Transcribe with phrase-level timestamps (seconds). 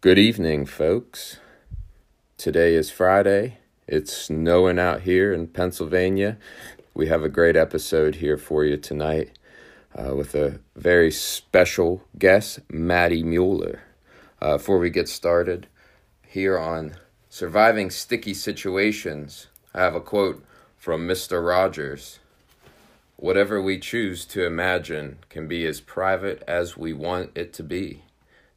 [0.00, 1.38] Good evening, folks.
[2.36, 3.58] Today is Friday.
[3.88, 6.38] It's snowing out here in Pennsylvania.
[6.94, 9.36] We have a great episode here for you tonight
[9.96, 13.82] uh, with a very special guest, Maddie Mueller.
[14.40, 15.66] Uh, before we get started,
[16.24, 16.94] here on
[17.28, 20.44] Surviving Sticky Situations, I have a quote
[20.76, 21.44] from Mr.
[21.44, 22.20] Rogers.
[23.16, 28.04] Whatever we choose to imagine can be as private as we want it to be.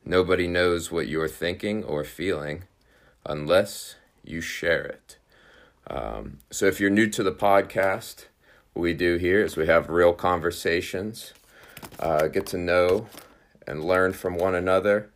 [0.06, 2.64] Nobody knows what you're thinking or feeling
[3.26, 5.18] unless you share it.
[5.88, 8.26] Um, so, if you're new to the podcast,
[8.74, 11.34] what we do here is we have real conversations,
[12.00, 13.08] uh, get to know
[13.68, 15.10] and learn from one another,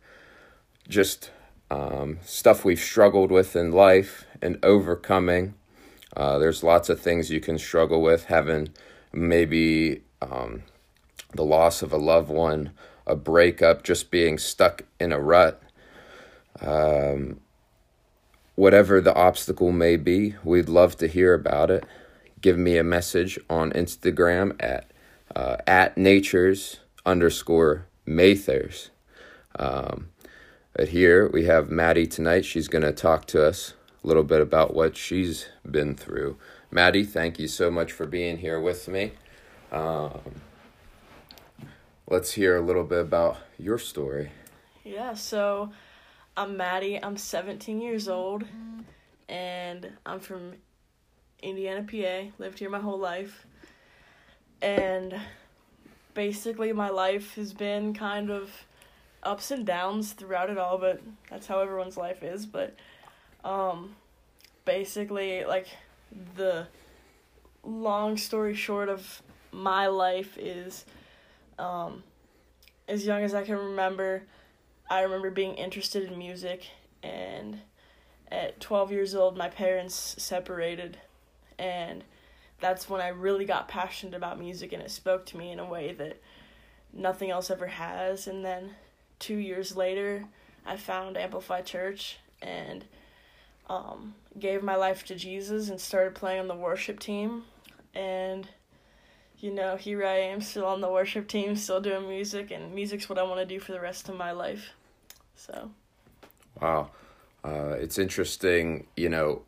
[0.88, 1.30] just
[1.70, 5.54] um, stuff we've struggled with in life and overcoming.
[6.16, 8.68] Uh, there's lots of things you can struggle with, having
[9.12, 10.62] maybe um,
[11.32, 12.70] the loss of a loved one,
[13.06, 15.62] a breakup, just being stuck in a rut.
[16.60, 17.40] Um,
[18.54, 21.84] whatever the obstacle may be, we'd love to hear about it.
[22.40, 24.90] Give me a message on Instagram at
[25.34, 28.90] uh, at natures underscore Mathers.
[29.58, 30.10] Um,
[30.74, 32.44] but here we have Maddie tonight.
[32.44, 36.36] She's going to talk to us a little bit about what she's been through.
[36.70, 39.12] Maddie, thank you so much for being here with me.
[39.72, 40.20] Um,
[42.08, 44.30] let's hear a little bit about your story.
[44.84, 45.70] Yeah, so
[46.36, 47.02] I'm Maddie.
[47.02, 48.44] I'm 17 years old,
[49.28, 50.54] and I'm from
[51.42, 52.30] Indiana, PA.
[52.38, 53.46] Lived here my whole life,
[54.62, 55.18] and
[56.14, 58.50] basically my life has been kind of
[59.22, 60.78] ups and downs throughout it all.
[60.78, 62.46] But that's how everyone's life is.
[62.46, 62.76] But
[63.44, 63.96] um,
[64.64, 65.66] basically, like
[66.36, 66.68] the
[67.64, 70.84] long story short of my life is
[71.58, 72.02] um,
[72.88, 74.22] as young as I can remember,
[74.88, 76.66] I remember being interested in music,
[77.02, 77.60] and
[78.30, 80.98] at 12 years old, my parents separated,
[81.58, 82.04] and
[82.60, 85.64] that's when I really got passionate about music, and it spoke to me in a
[85.68, 86.20] way that
[86.92, 88.26] nothing else ever has.
[88.26, 88.70] And then
[89.18, 90.24] two years later,
[90.64, 92.84] I found Amplify Church and
[93.68, 97.44] um, gave my life to Jesus and started playing on the worship team.
[97.94, 98.48] And,
[99.40, 103.08] you know, here I am still on the worship team, still doing music, and music's
[103.08, 104.70] what I want to do for the rest of my life.
[105.34, 105.70] So.
[106.60, 106.90] Wow.
[107.44, 109.42] Uh, it's interesting, you know,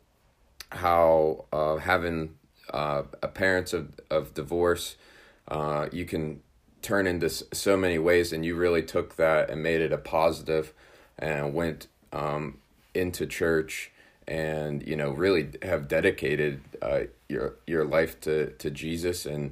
[0.71, 2.35] how uh, having
[2.71, 4.95] uh, a parents of, of divorce,
[5.47, 6.41] uh, you can
[6.81, 10.73] turn into so many ways, and you really took that and made it a positive
[11.17, 12.59] and went um,
[12.93, 13.91] into church
[14.27, 19.51] and you know really have dedicated uh, your your life to to Jesus and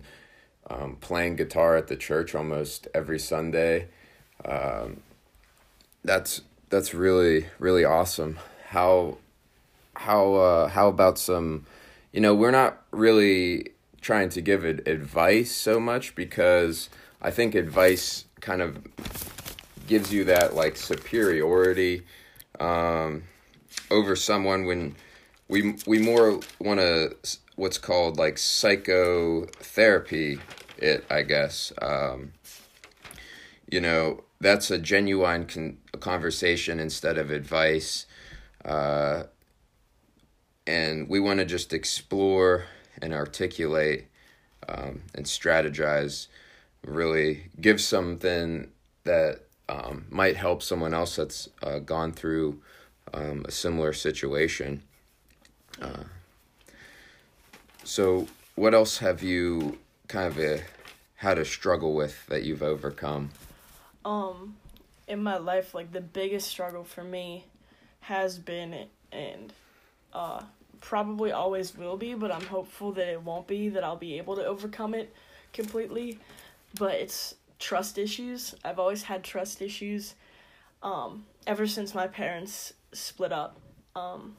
[0.69, 3.87] um, playing guitar at the church almost every Sunday.
[4.45, 5.01] Um,
[6.03, 8.39] that's that's really really awesome.
[8.67, 9.17] How
[9.95, 11.65] how uh, how about some?
[12.11, 16.89] You know, we're not really trying to give it advice so much because
[17.21, 18.77] I think advice kind of
[19.87, 22.03] gives you that like superiority.
[22.59, 23.23] Um,
[23.91, 24.95] over someone when
[25.47, 27.15] we we more want to
[27.55, 30.39] what's called like psychotherapy
[30.77, 32.33] it i guess um,
[33.69, 38.05] you know that's a genuine con- conversation instead of advice
[38.65, 39.23] uh,
[40.65, 42.65] and we want to just explore
[43.01, 44.07] and articulate
[44.67, 46.27] um, and strategize
[46.85, 48.69] really give something
[49.03, 52.61] that um, might help someone else that's uh, gone through
[53.13, 54.83] um, a similar situation.
[55.81, 56.03] Uh,
[57.83, 59.77] so, what else have you
[60.07, 60.63] kind of uh,
[61.15, 63.31] had a struggle with that you've overcome?
[64.05, 64.55] Um,
[65.07, 67.45] in my life, like the biggest struggle for me
[68.01, 69.53] has been and
[70.13, 70.41] uh,
[70.81, 74.35] probably always will be, but I'm hopeful that it won't be, that I'll be able
[74.35, 75.13] to overcome it
[75.53, 76.19] completely.
[76.77, 78.55] But it's trust issues.
[78.63, 80.15] I've always had trust issues
[80.83, 83.57] um, ever since my parents split up
[83.95, 84.35] um,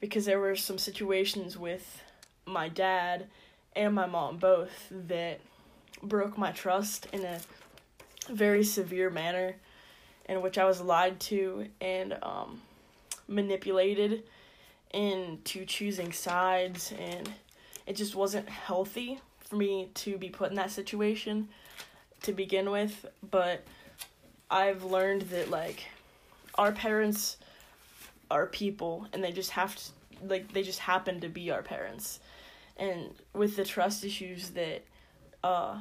[0.00, 2.02] because there were some situations with
[2.46, 3.26] my dad
[3.76, 5.40] and my mom both that
[6.02, 7.40] broke my trust in a
[8.30, 9.56] very severe manner
[10.28, 12.60] in which I was lied to and um,
[13.28, 14.24] manipulated
[14.92, 17.32] into choosing sides and
[17.86, 21.48] it just wasn't healthy for me to be put in that situation
[22.22, 23.04] to begin with.
[23.30, 23.64] But
[24.50, 25.84] I've learned that like
[26.56, 27.36] our parents
[28.30, 29.82] are people and they just have to
[30.26, 32.20] like they just happen to be our parents
[32.76, 34.84] and with the trust issues that
[35.42, 35.78] uh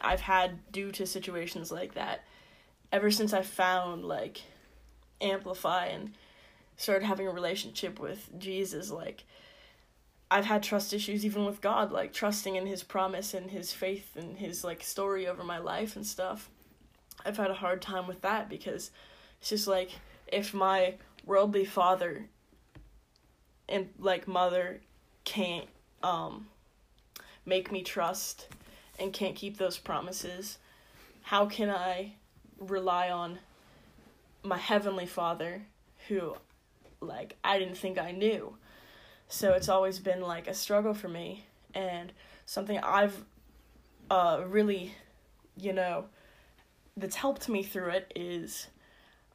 [0.00, 2.24] I've had due to situations like that
[2.92, 4.42] ever since I found like
[5.20, 6.14] amplify and
[6.76, 9.24] started having a relationship with Jesus, like
[10.30, 14.16] I've had trust issues even with God, like trusting in his promise and his faith
[14.16, 16.48] and his like story over my life and stuff.
[17.24, 18.90] I've had a hard time with that because
[19.40, 19.90] it's just like
[20.26, 20.94] if my
[21.26, 22.26] worldly father
[23.68, 24.80] and like mother
[25.24, 25.68] can't
[26.02, 26.48] um
[27.46, 28.48] make me trust
[28.98, 30.58] and can't keep those promises,
[31.22, 32.14] how can I
[32.58, 33.38] rely on
[34.42, 35.62] my heavenly father
[36.08, 36.36] who
[37.00, 38.56] like I didn't think I knew.
[39.28, 41.44] So it's always been like a struggle for me
[41.74, 42.12] and
[42.46, 43.24] something I've
[44.10, 44.94] uh really
[45.56, 46.06] you know
[46.96, 48.66] that's helped me through it is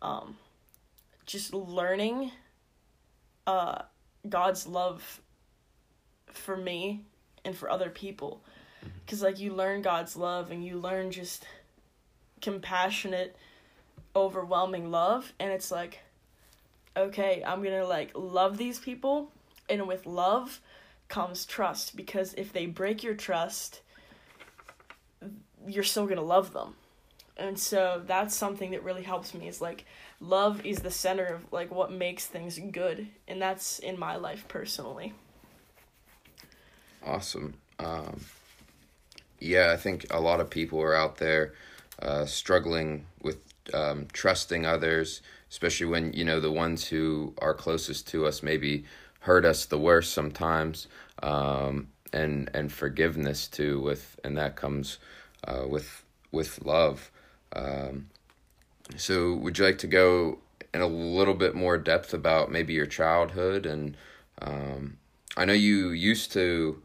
[0.02, 0.38] um
[1.26, 2.32] just learning
[3.48, 3.84] uh
[4.28, 5.22] God's love
[6.38, 7.04] for me
[7.44, 8.42] and for other people
[8.80, 8.90] mm-hmm.
[9.08, 11.46] cuz like you learn God's love and you learn just
[12.42, 13.36] compassionate
[14.16, 16.00] overwhelming love and it's like
[16.98, 19.30] okay, I'm going to like love these people
[19.70, 20.62] and with love
[21.08, 23.82] comes trust because if they break your trust
[25.68, 26.76] you're still going to love them.
[27.38, 29.86] And so that's something that really helps me is like
[30.20, 34.48] love is the center of like what makes things good and that's in my life
[34.48, 35.14] personally.
[37.06, 37.54] Awesome.
[37.80, 38.20] Um,
[39.40, 41.54] yeah, I think a lot of people are out there
[42.02, 43.38] uh, struggling with
[43.74, 48.86] um, trusting others, especially when you know the ones who are closest to us maybe
[49.22, 50.88] hurt us the worst sometimes,
[51.22, 53.80] um, and and forgiveness too.
[53.82, 55.00] With and that comes
[55.48, 57.12] uh, with with love.
[57.54, 58.08] Um,
[58.98, 60.40] so, would you like to go
[60.74, 63.96] in a little bit more depth about maybe your childhood and
[64.42, 64.98] um,
[65.38, 66.82] I know you used to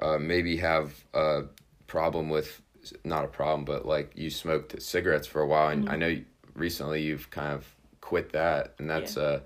[0.00, 1.42] uh, maybe have a
[1.86, 2.60] problem with
[3.04, 5.92] not a problem, but like you smoked cigarettes for a while, and mm-hmm.
[5.92, 6.16] I know
[6.54, 7.66] recently you've kind of
[8.00, 9.22] quit that, and that's yeah.
[9.22, 9.40] a,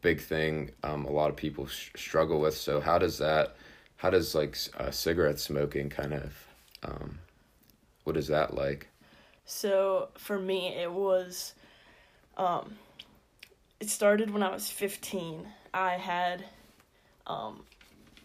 [0.00, 0.70] big thing.
[0.84, 2.56] Um, a lot of people sh- struggle with.
[2.56, 3.56] So how does that?
[3.96, 6.46] How does like uh, cigarette smoking kind of?
[6.84, 7.18] Um,
[8.04, 8.86] what is that like?
[9.44, 11.54] So for me, it was.
[12.36, 12.76] Um,
[13.80, 15.48] it started when I was fifteen.
[15.74, 16.44] I had,
[17.26, 17.64] um,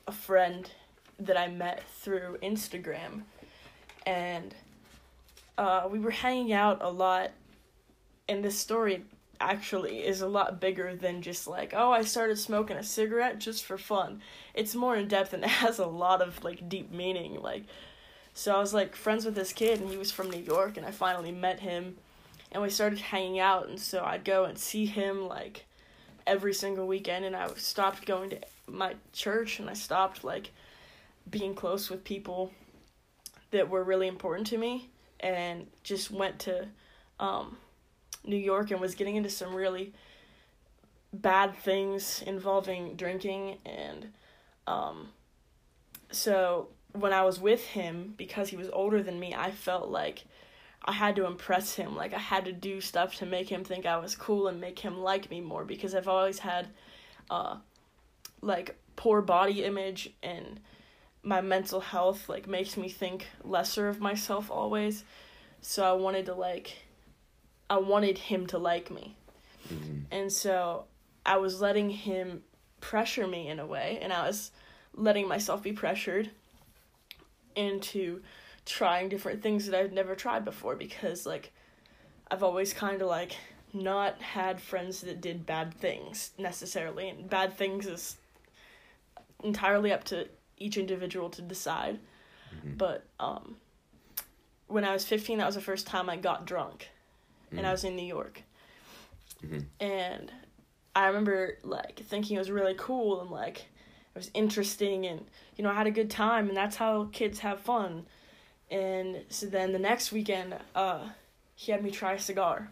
[0.07, 0.69] a friend
[1.19, 3.23] that I met through Instagram
[4.05, 4.53] and
[5.57, 7.31] uh, we were hanging out a lot.
[8.27, 9.03] And this story
[9.39, 13.65] actually is a lot bigger than just like, oh, I started smoking a cigarette just
[13.65, 14.21] for fun.
[14.53, 17.41] It's more in depth and it has a lot of like deep meaning.
[17.41, 17.63] Like,
[18.33, 20.85] so I was like friends with this kid, and he was from New York, and
[20.85, 21.97] I finally met him,
[22.51, 23.67] and we started hanging out.
[23.67, 25.65] And so I'd go and see him like
[26.25, 30.49] every single weekend, and I stopped going to my church, and I stopped like
[31.29, 32.51] being close with people
[33.51, 34.89] that were really important to me
[35.19, 36.67] and just went to
[37.19, 37.57] um,
[38.25, 39.93] New York and was getting into some really
[41.13, 44.07] bad things involving drinking and
[44.65, 45.09] um,
[46.11, 50.23] so when I was with him because he was older than me I felt like
[50.85, 51.95] I had to impress him.
[51.95, 54.79] Like I had to do stuff to make him think I was cool and make
[54.79, 56.67] him like me more because I've always had
[57.29, 57.57] uh
[58.41, 60.59] like poor body image and
[61.23, 65.03] my mental health like makes me think lesser of myself always.
[65.61, 66.77] So I wanted to like
[67.69, 69.15] I wanted him to like me.
[69.73, 69.99] Mm-hmm.
[70.11, 70.85] And so
[71.25, 72.43] I was letting him
[72.81, 74.51] pressure me in a way and I was
[74.93, 76.29] letting myself be pressured
[77.55, 78.21] into
[78.65, 81.53] trying different things that I've never tried before because like
[82.29, 83.35] I've always kind of like
[83.73, 88.17] not had friends that did bad things necessarily and bad things is
[89.43, 91.99] entirely up to each individual to decide.
[92.55, 92.77] Mm-hmm.
[92.77, 93.57] But um,
[94.67, 96.89] when I was 15, that was the first time I got drunk.
[97.47, 97.57] Mm-hmm.
[97.57, 97.73] And I mm-hmm.
[97.73, 98.43] was in New York.
[99.43, 99.59] Mm-hmm.
[99.79, 100.31] And
[100.95, 103.59] I remember like thinking it was really cool and like
[104.15, 107.39] it was interesting and you know I had a good time and that's how kids
[107.39, 108.05] have fun.
[108.69, 111.09] And so then the next weekend, uh,
[111.55, 112.71] he had me try a cigar.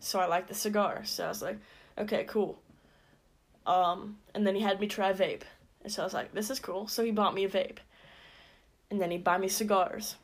[0.00, 1.02] So I liked the cigar.
[1.04, 1.58] So I was like,
[1.96, 2.60] okay, cool.
[3.66, 5.42] Um, and then he had me try vape.
[5.86, 6.88] And so I was like, this is cool.
[6.88, 7.78] So he bought me a vape.
[8.90, 10.16] And then he'd buy me cigars.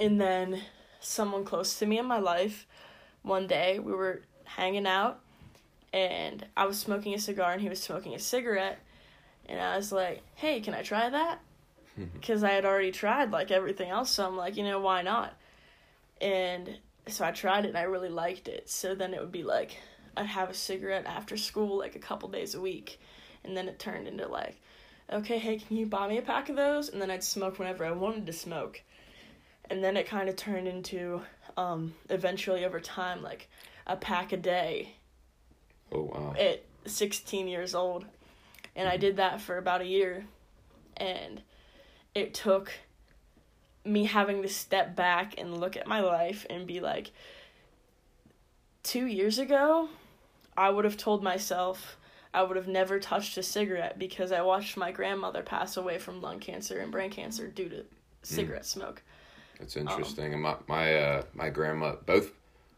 [0.00, 0.60] And then
[0.98, 2.66] someone close to me in my life,
[3.22, 5.20] one day we were hanging out
[5.92, 8.80] and I was smoking a cigar and he was smoking a cigarette.
[9.46, 11.38] And I was like, hey, can I try that?
[12.14, 14.10] Because I had already tried like everything else.
[14.10, 15.32] So I'm like, you know, why not?
[16.20, 16.76] And
[17.06, 18.68] so I tried it and I really liked it.
[18.68, 19.76] So then it would be like,
[20.16, 22.98] I'd have a cigarette after school like a couple days a week
[23.44, 24.56] and then it turned into like
[25.12, 27.84] okay hey can you buy me a pack of those and then i'd smoke whenever
[27.84, 28.82] i wanted to smoke
[29.68, 31.20] and then it kind of turned into
[31.56, 33.48] um, eventually over time like
[33.86, 34.94] a pack a day
[35.92, 36.34] Oh wow.
[36.38, 38.04] at 16 years old.
[38.76, 40.24] And I did that for about a year.
[40.96, 41.42] And
[42.14, 42.72] it took
[43.84, 47.10] me having to step back and look at my life and be like,
[48.82, 49.88] two years ago,
[50.56, 51.96] I would have told myself
[52.32, 56.20] I would have never touched a cigarette because I watched my grandmother pass away from
[56.22, 57.84] lung cancer and brain cancer due to
[58.22, 59.02] cigarette smoke.
[59.58, 60.32] It's interesting.
[60.32, 62.32] and my my uh, my grandma both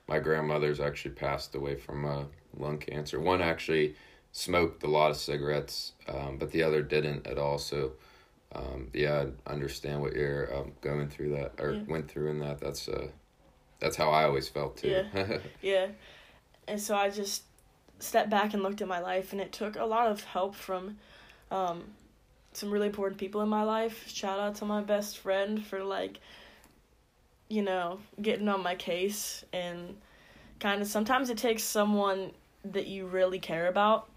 [0.09, 2.25] my grandmothers actually passed away from uh,
[2.57, 3.21] lung cancer.
[3.21, 3.95] One actually
[4.33, 7.59] smoked a lot of cigarettes, um, but the other didn't at all.
[7.59, 7.93] So
[8.55, 11.83] um, yeah, I understand what you're um, going through that or Yeah.
[11.87, 12.59] went through in that.
[12.59, 13.09] That's uh
[13.81, 15.05] that's how I always felt too.
[15.15, 15.39] Yeah.
[15.63, 15.87] Yeah.
[16.69, 17.43] And so I just
[18.03, 20.99] stepped back and looked at my life, and it took a lot of help from
[21.51, 21.85] um,
[22.53, 24.09] some really important people in my life.
[24.09, 26.19] Shout out to my best friend for, like,
[27.49, 29.45] you know, getting on my case.
[29.53, 29.97] And
[30.61, 32.33] kind of sometimes it takes someone
[32.65, 34.09] that you really care about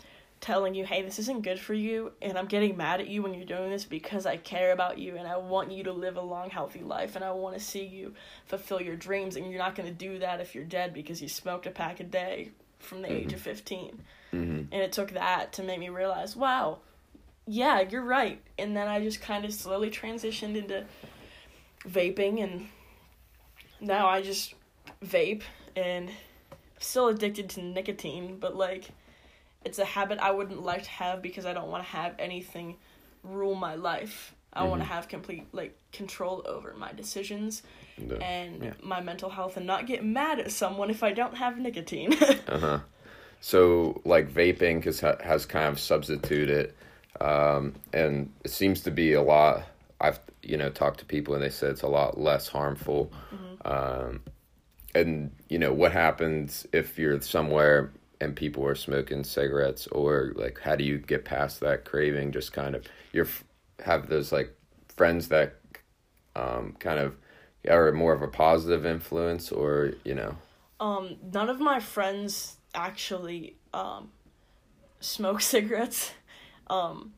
[0.42, 3.34] telling you, hey, this isn't good for you, and I'm getting mad at you when
[3.34, 6.22] you're doing this because I care about you and I want you to live a
[6.22, 8.14] long, healthy life, and I want to see you
[8.46, 11.30] fulfill your dreams, and you're not going to do that if you're dead because you
[11.30, 12.52] smoked a pack a day
[12.86, 14.00] from the age of 15.
[14.32, 16.80] hmm And it took that to make me realize, wow,
[17.48, 18.42] yeah, you're right.
[18.58, 20.86] And then I just kind of slowly transitioned into
[21.88, 22.68] vaping, and
[23.80, 24.56] now I just
[25.04, 25.44] vape
[25.76, 26.10] and
[26.80, 28.90] still addicted to nicotine, but like
[29.64, 32.78] it's a habit I wouldn't like to have because I don't want to have anything
[33.24, 34.36] rule my life.
[34.54, 37.62] I want to have complete like control over my decisions
[37.98, 38.74] The- and yeah.
[38.84, 42.14] my mental health and not get mad at someone if I don't have nicotine.
[42.48, 42.80] Uh huh.
[43.42, 46.74] So like vaping has has kind of substituted,
[47.20, 49.64] um, and it seems to be a lot.
[50.02, 53.12] I've you know talked to people and they said it's a lot less harmful.
[53.66, 54.22] Um,
[54.94, 60.60] and you know what happens if you're somewhere and people are smoking cigarettes, or like
[60.60, 62.32] how do you get past that craving?
[62.32, 63.28] Just kind of you're
[63.84, 64.56] have those like
[64.96, 65.56] friends that
[66.36, 67.16] um, kind of
[67.68, 70.38] are more of a positive influence, or you know.
[70.80, 74.12] um, none of my friends actually um,
[75.00, 76.12] smoke cigarettes.
[76.68, 77.14] Um,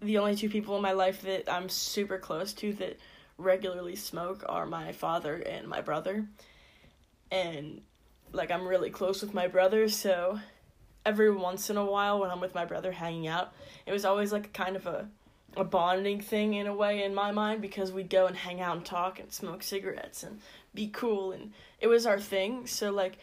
[0.00, 2.98] the only two people in my life that I'm super close to that
[3.36, 6.26] regularly smoke are my father and my brother.
[7.30, 7.80] And
[8.32, 10.38] like I'm really close with my brother, so
[11.04, 13.52] every once in a while when I'm with my brother hanging out,
[13.86, 15.08] it was always like kind of a
[15.56, 18.76] a bonding thing in a way in my mind because we'd go and hang out
[18.76, 20.40] and talk and smoke cigarettes and
[20.74, 22.66] be cool and it was our thing.
[22.66, 23.18] So like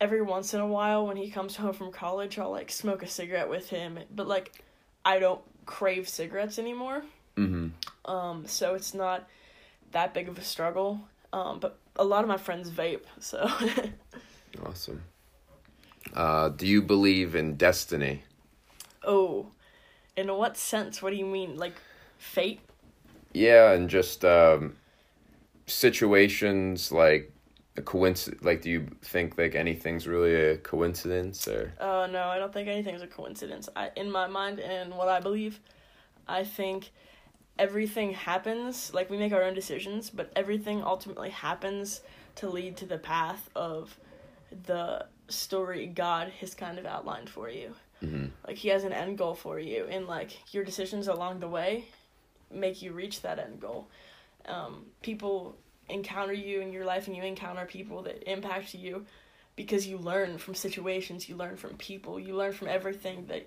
[0.00, 3.08] every once in a while when he comes home from college, I'll like smoke a
[3.08, 4.52] cigarette with him, but like
[5.04, 7.02] I don't crave cigarettes anymore.
[7.36, 8.10] Mm-hmm.
[8.10, 9.28] Um so it's not
[9.92, 11.00] that big of a struggle.
[11.32, 13.48] Um but a lot of my friends vape, so
[14.64, 15.02] Awesome.
[16.14, 18.22] Uh, do you believe in destiny?
[19.06, 19.46] oh,
[20.16, 21.02] in what sense?
[21.02, 21.56] What do you mean?
[21.56, 21.74] Like
[22.18, 22.60] fate?
[23.32, 24.76] Yeah, and just um,
[25.66, 27.32] situations like
[27.76, 28.42] a coincidence.
[28.42, 31.72] Like, do you think like anything's really a coincidence or?
[31.78, 33.68] Uh, no, I don't think anything's a coincidence.
[33.76, 35.60] I, in my mind and what I believe,
[36.26, 36.90] I think
[37.58, 42.00] everything happens, like we make our own decisions, but everything ultimately happens
[42.36, 43.98] to lead to the path of
[44.66, 47.74] the story God has kind of outlined for you.
[48.02, 48.30] Mhm.
[48.46, 51.86] Like he has an end goal for you, and like your decisions along the way
[52.50, 53.88] make you reach that end goal.
[54.46, 55.56] Um, people
[55.88, 59.06] encounter you in your life, and you encounter people that impact you
[59.56, 63.46] because you learn from situations, you learn from people, you learn from everything that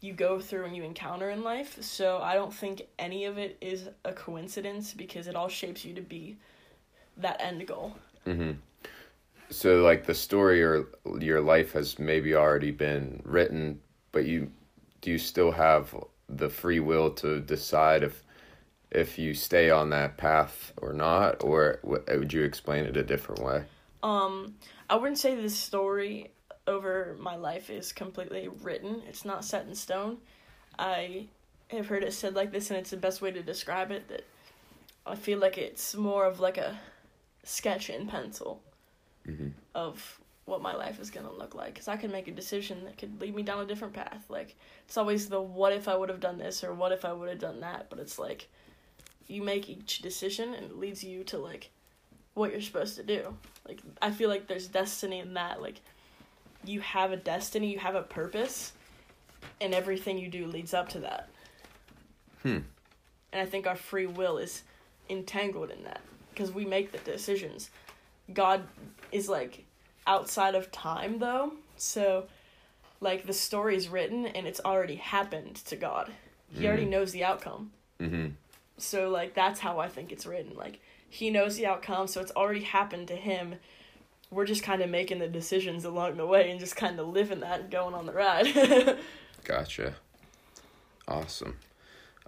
[0.00, 1.82] you go through and you encounter in life.
[1.82, 5.94] So I don't think any of it is a coincidence because it all shapes you
[5.94, 6.38] to be
[7.18, 7.94] that end goal.
[8.26, 8.52] Mm-hmm.
[9.50, 10.86] So, like the story or
[11.18, 13.80] your life has maybe already been written,
[14.12, 14.50] but you
[15.00, 15.94] do you still have
[16.28, 18.22] the free will to decide if
[18.90, 23.40] if you stay on that path or not, or would you explain it a different
[23.40, 23.64] way?
[24.02, 24.56] Um,
[24.88, 26.32] I wouldn't say this story
[26.66, 29.02] over my life is completely written.
[29.08, 30.18] It's not set in stone.
[30.78, 31.26] I
[31.68, 34.08] have heard it said like this, and it's the best way to describe it.
[34.08, 34.24] That
[35.06, 36.78] I feel like it's more of like a
[37.44, 38.62] sketch in pencil
[39.26, 39.52] Mhm.
[39.74, 40.19] of
[40.50, 41.74] what my life is gonna look like.
[41.74, 44.24] Because I could make a decision that could lead me down a different path.
[44.28, 47.12] Like it's always the what if I would have done this or what if I
[47.12, 47.88] would have done that.
[47.88, 48.48] But it's like
[49.28, 51.70] you make each decision and it leads you to like
[52.34, 53.34] what you're supposed to do.
[53.66, 55.62] Like I feel like there's destiny in that.
[55.62, 55.80] Like
[56.64, 58.72] you have a destiny, you have a purpose,
[59.60, 61.28] and everything you do leads up to that.
[62.42, 62.58] Hmm.
[63.32, 64.62] And I think our free will is
[65.08, 66.00] entangled in that
[66.32, 67.70] because we make the decisions.
[68.32, 68.62] God
[69.12, 69.64] is like
[70.06, 72.26] outside of time though, so
[73.00, 76.12] like the story's written and it's already happened to God.
[76.52, 77.70] He already knows the outcome.
[78.00, 78.28] Mm-hmm.
[78.78, 80.56] So like that's how I think it's written.
[80.56, 83.56] Like he knows the outcome, so it's already happened to him.
[84.30, 87.40] We're just kind of making the decisions along the way and just kind of living
[87.40, 88.98] that and going on the ride.
[89.44, 89.94] Gotcha.
[91.08, 91.56] Awesome.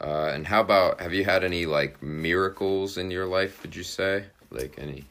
[0.00, 3.62] Uh, and how about have you had any like miracles in your life?
[3.62, 5.04] Would you say like any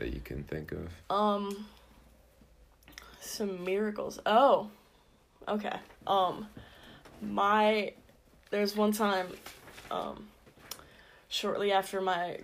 [0.00, 0.88] that you can think of?
[1.08, 1.66] um
[3.20, 4.18] some miracles.
[4.26, 4.70] Oh.
[5.46, 5.76] Okay.
[6.06, 6.46] Um
[7.22, 7.92] my
[8.50, 9.28] there's one time
[9.90, 10.26] um
[11.28, 12.38] shortly after my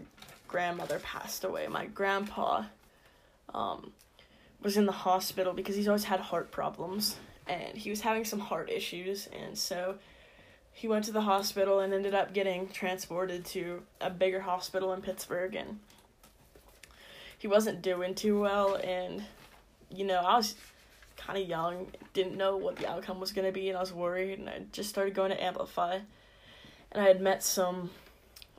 [0.46, 2.64] grandmother passed away, my grandpa
[3.52, 3.92] um
[4.62, 8.38] was in the hospital because he's always had heart problems and he was having some
[8.38, 9.96] heart issues and so
[10.72, 15.00] he went to the hospital and ended up getting transported to a bigger hospital in
[15.00, 15.78] Pittsburgh and
[17.38, 19.22] he wasn't doing too well and
[19.90, 20.54] you know I was
[21.16, 23.92] kind of young didn't know what the outcome was going to be and I was
[23.92, 25.98] worried and I just started going to Amplify.
[26.92, 27.90] And I had met some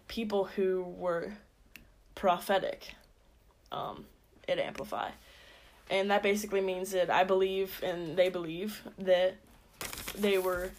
[0.07, 1.33] people who were
[2.15, 2.93] prophetic
[3.71, 4.05] um,
[4.47, 5.09] at Amplify.
[5.89, 9.37] And that basically means that I believe and they believe that
[10.15, 10.71] they were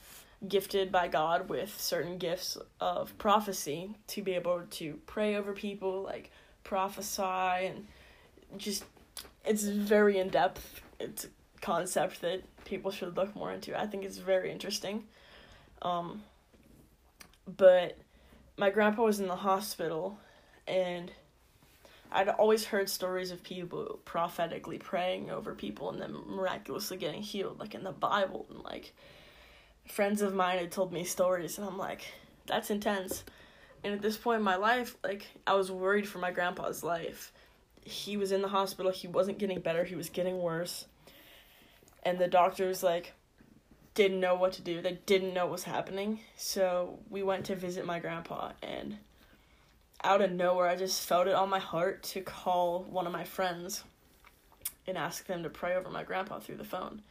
[0.47, 6.02] gifted by God with certain gifts of prophecy to be able to pray over people,
[6.02, 6.31] like
[6.69, 7.87] prophesy, and
[8.59, 8.85] just
[9.45, 10.83] it's very in depth.
[11.01, 11.29] It's a
[11.63, 13.79] concept that people should look more into.
[13.79, 15.05] I think it's very interesting.
[15.81, 16.23] Um,
[17.57, 17.97] but
[18.59, 20.19] my grandpa was in the hospital,
[20.67, 21.11] and
[22.13, 27.59] I'd always heard stories of people prophetically praying over people and then miraculously getting healed,
[27.59, 28.93] like in the Bible, and like
[29.87, 32.03] friends of mine had told me stories, and I'm like,
[32.47, 33.25] that's intense.
[33.85, 37.32] And at this point in my life, like, I was worried for my grandpa's life.
[37.82, 40.87] He was in the hospital, he wasn't getting better, he was getting worse.
[42.02, 43.12] And the doctors, like,
[43.94, 46.21] didn't know what to do, they didn't know what was happening.
[46.36, 48.99] So we went to visit my grandpa, and
[50.04, 53.25] out of nowhere, I just felt it on my heart to call one of my
[53.25, 53.84] friends
[54.86, 57.02] and ask them to pray over my grandpa through the phone.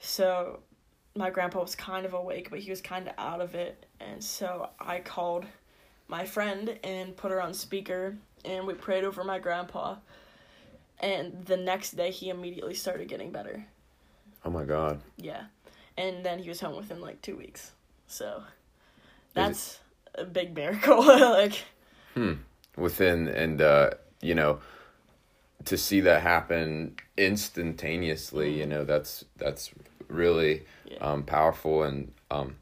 [0.00, 0.60] So
[1.14, 3.86] my grandpa was kind of awake, but he was kind of out of it.
[4.00, 5.46] And so I called
[6.08, 9.96] my friend and put her on speaker, and we prayed over my grandpa.
[11.00, 13.66] And the next day, he immediately started getting better.
[14.44, 15.00] Oh my God.
[15.16, 15.44] Yeah.
[15.96, 17.72] And then he was home within like two weeks.
[18.06, 18.42] So
[19.32, 19.80] that's
[20.14, 21.04] a big miracle.
[21.06, 21.64] like,
[22.14, 22.34] Hmm.
[22.76, 23.90] Within and uh,
[24.20, 24.60] you know,
[25.64, 29.70] to see that happen instantaneously, you know, that's that's
[30.08, 30.98] really Yeah.
[30.98, 32.56] um, powerful and um,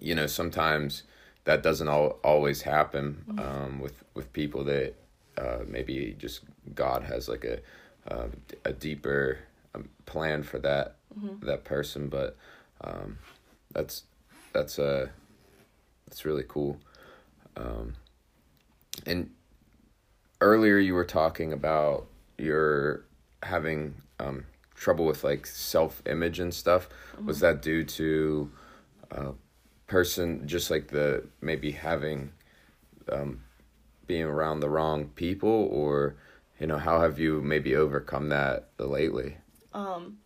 [0.00, 1.02] you know sometimes
[1.46, 4.94] that doesn't al- always happen um, with with people that
[5.38, 6.40] uh, maybe just
[6.74, 7.60] God has like a
[8.12, 8.28] uh,
[8.64, 9.38] a deeper
[9.74, 10.96] um, plan for that
[11.40, 12.36] that person, but
[12.82, 13.18] um,
[13.72, 14.02] that's
[14.52, 15.08] that's uh,
[16.06, 16.78] that's really cool.
[17.56, 17.94] Um,
[19.06, 19.30] and
[20.40, 22.06] earlier you were talking about
[22.38, 23.04] your
[23.42, 26.88] having um, trouble with like self image and stuff.
[27.24, 28.50] Was that due to
[29.10, 29.32] uh,
[29.86, 32.32] person just like the maybe having
[33.10, 33.42] um,
[34.06, 36.16] being around the wrong people, or
[36.60, 39.36] you know how have you maybe overcome that lately?
[39.76, 40.18] um,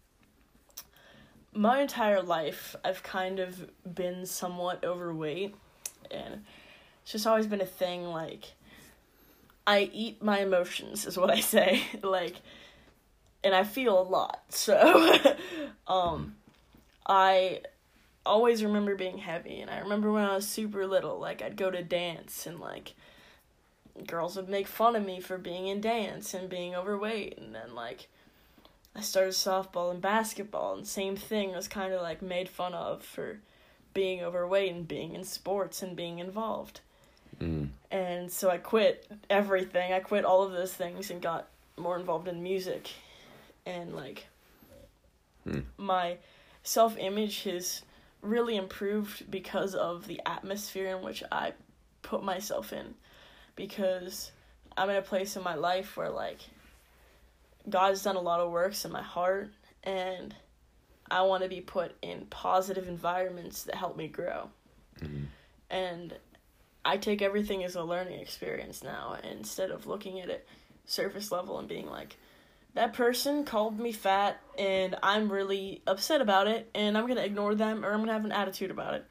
[1.53, 5.57] my entire life, I've kind of been somewhat overweight,
[6.11, 6.45] and
[7.03, 8.05] it's just always been a thing.
[8.05, 8.53] Like,
[9.67, 11.83] I eat my emotions, is what I say.
[12.03, 12.37] like,
[13.43, 14.41] and I feel a lot.
[14.51, 15.19] So,
[15.89, 16.37] um,
[17.07, 17.63] I
[18.25, 21.71] always remember being heavy, and I remember when I was super little, like, I'd go
[21.71, 22.95] to dance, and like,
[24.07, 27.75] girls would make fun of me for being in dance and being overweight, and then
[27.75, 28.09] like.
[28.93, 31.53] I started softball and basketball, and same thing.
[31.53, 33.39] Was kind of like made fun of for
[33.95, 36.81] being overweight and being in sports and being involved.
[37.41, 37.69] Mm.
[37.91, 39.93] And so I quit everything.
[39.93, 42.91] I quit all of those things and got more involved in music.
[43.65, 44.27] And like
[45.45, 45.61] Hmm.
[45.79, 46.19] my
[46.63, 47.83] self image has
[48.23, 51.53] really improved because of the atmosphere in which I
[52.03, 52.95] put myself in.
[53.57, 54.33] Because
[54.77, 56.41] I'm in a place in my life where like
[57.69, 59.51] God's done a lot of works in my heart
[59.85, 60.35] and
[61.11, 64.51] I want to be put in positive environments that help me grow.
[65.01, 65.27] Mhm.
[65.69, 66.17] And
[66.85, 70.47] I take everything as a learning experience now instead of looking at it
[70.87, 72.17] surface level and being like,
[72.75, 77.55] that person called me fat and I'm really upset about it and I'm to ignore
[77.55, 79.05] them or I'm to have an attitude about it.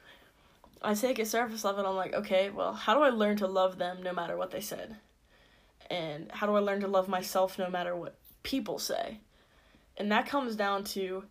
[0.82, 3.46] I take it surface level and I'm like, okay, well, how do I learn to
[3.46, 4.96] love them no matter what they said?
[5.90, 9.18] And how do I learn to love myself no matter what people say?
[9.96, 11.24] And that comes down to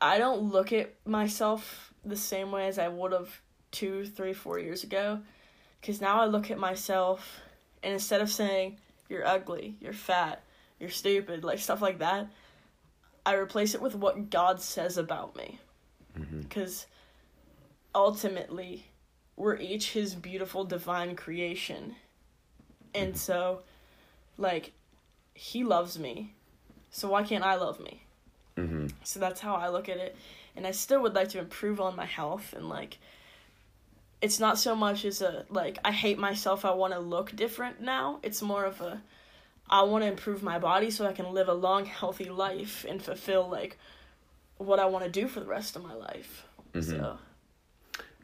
[0.00, 4.58] I don't look at myself the same way as I would have two, three, four
[4.58, 5.20] years ago.
[5.80, 7.40] Because now I look at myself,
[7.82, 10.42] and instead of saying, you're ugly, you're fat,
[10.82, 12.26] you're stupid, like stuff like that,
[13.24, 15.60] I replace it with what God says about me.
[16.40, 17.90] Because mm-hmm.
[17.94, 18.86] ultimately,
[19.36, 21.94] we're each His beautiful divine creation.
[22.94, 23.16] And mm-hmm.
[23.16, 23.62] so,
[24.36, 24.72] like,
[25.34, 26.34] He loves me.
[26.90, 28.02] So why can't I love me?
[28.56, 28.88] Mm-hmm.
[29.04, 30.16] So that's how I look at it.
[30.56, 32.98] And I still would like to improve on my health and, like,
[34.20, 36.64] it's not so much as a like I hate myself.
[36.64, 38.20] I want to look different now.
[38.22, 39.02] It's more of a
[39.68, 43.02] I want to improve my body so I can live a long, healthy life and
[43.02, 43.78] fulfill like
[44.58, 46.46] what I want to do for the rest of my life.
[46.72, 46.90] Mm-hmm.
[46.90, 47.18] So.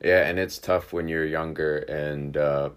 [0.03, 2.71] Yeah, and it's tough when you're younger and uh,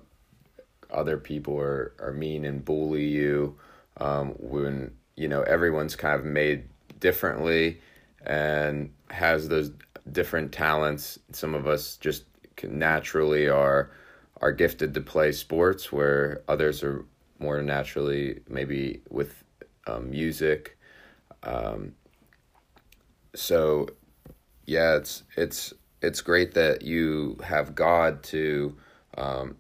[0.90, 3.58] other people are, are mean and bully you.
[3.98, 6.64] Um, when you know everyone's kind of made
[7.00, 7.82] differently
[8.26, 9.72] and has those
[10.12, 11.20] different talents.
[11.32, 12.24] Some of us just
[12.64, 13.92] naturally are
[14.42, 17.06] are gifted to play sports, where others are
[17.42, 19.44] more naturally maybe with
[19.88, 20.78] um, music.
[21.44, 21.96] Um,
[23.34, 23.88] so,
[24.66, 28.76] yeah, it's it's it's great that you have God to.
[29.18, 29.58] Um,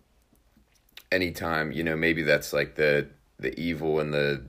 [1.11, 4.43] anytime you know, maybe that's like the the evil and the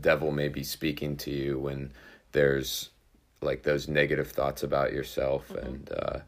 [0.00, 1.92] devil may be speaking to you when
[2.32, 2.90] there's
[3.40, 5.66] like those negative thoughts about yourself, mm-hmm.
[5.66, 6.18] and uh,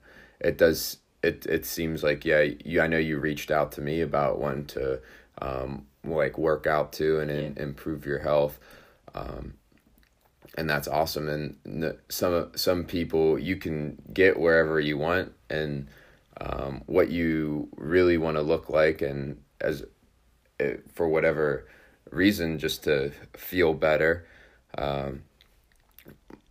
[0.41, 4.01] it does it it seems like yeah you I know you reached out to me
[4.01, 5.01] about one to
[5.43, 8.59] um, like work out too and, and improve your health.
[9.15, 9.55] Um,
[10.57, 11.29] and that's awesome.
[11.29, 15.89] And some some people you can get wherever you want and
[16.41, 19.85] um, what you really want to look like and as
[20.61, 21.67] eh, for whatever
[22.11, 24.27] reason just to feel better.
[24.79, 25.23] Um,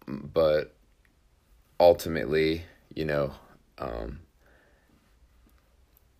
[0.07, 0.75] but
[1.79, 3.33] ultimately you know
[3.77, 4.19] um,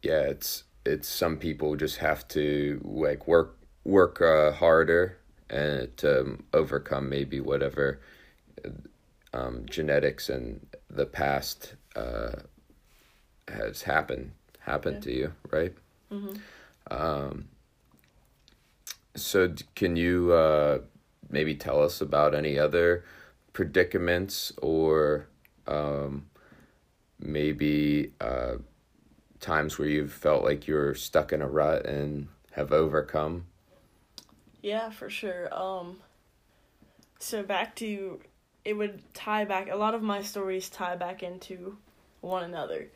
[0.06, 5.18] yeah, it's it's some people just have to like work work uh, harder
[5.50, 8.00] and to overcome maybe whatever
[9.34, 12.32] um, genetics and the past uh,
[13.48, 15.02] has happened happened yeah.
[15.02, 15.74] to you, right?
[16.12, 16.36] Mm-hmm.
[16.92, 17.48] Um,
[19.16, 20.80] so can you uh,
[21.30, 23.04] maybe tell us about any other
[23.54, 25.28] predicaments or
[25.68, 26.26] um,
[27.20, 28.56] maybe uh,
[29.46, 33.46] times where you've felt like you're stuck in a rut and have overcome?
[34.62, 35.54] Yeah, for sure.
[35.54, 35.98] Um
[37.20, 38.20] so back to
[38.66, 41.78] it would tie back a lot of my stories tie back into
[42.22, 42.88] one another.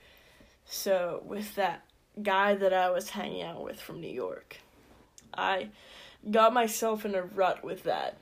[0.66, 1.86] So with that
[2.22, 4.58] guy that I was hanging out with from New York,
[5.34, 5.70] I
[6.30, 8.18] got myself in a rut with that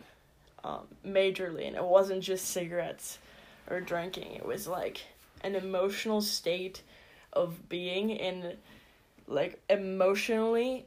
[0.63, 3.17] um, majorly, and it wasn't just cigarettes
[3.69, 4.33] or drinking.
[4.33, 5.01] It was like
[5.41, 6.81] an emotional state
[7.37, 8.57] of being in
[9.27, 10.85] like emotionally,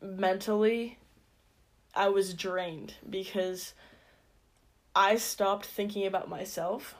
[0.00, 0.98] mentally,
[1.94, 3.74] I was drained because
[4.94, 6.94] I stopped thinking about myself,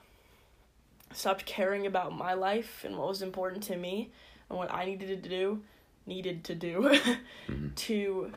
[1.12, 4.10] stopped caring about my life and what was important to me
[4.48, 5.62] and what I needed to do,
[6.06, 6.80] needed to do
[7.48, 7.68] mm-hmm.
[7.74, 8.32] to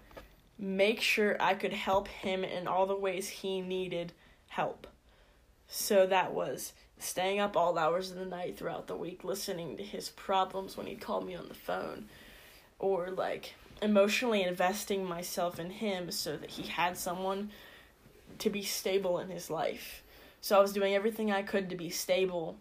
[0.60, 4.13] make sure I could help him in all the ways he needed
[4.47, 4.88] help.
[5.67, 6.73] So that was
[7.04, 10.88] staying up all hours of the night throughout the week listening to his problems when
[10.88, 12.06] he'd call me on the phone
[12.80, 17.52] or like emotionally investing myself in him so that he had someone
[18.39, 20.04] to be stable in his life.
[20.42, 22.58] So I was doing everything I could to be stable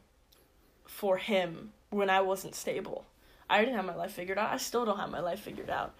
[0.87, 3.05] for him when I wasn't stable.
[3.48, 4.52] I didn't have my life figured out.
[4.52, 5.94] I still don't have my life figured out.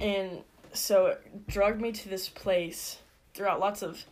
[0.00, 2.98] And so it drugged me to this place
[3.32, 4.04] throughout lots of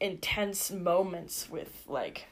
[0.00, 2.26] intense moments with like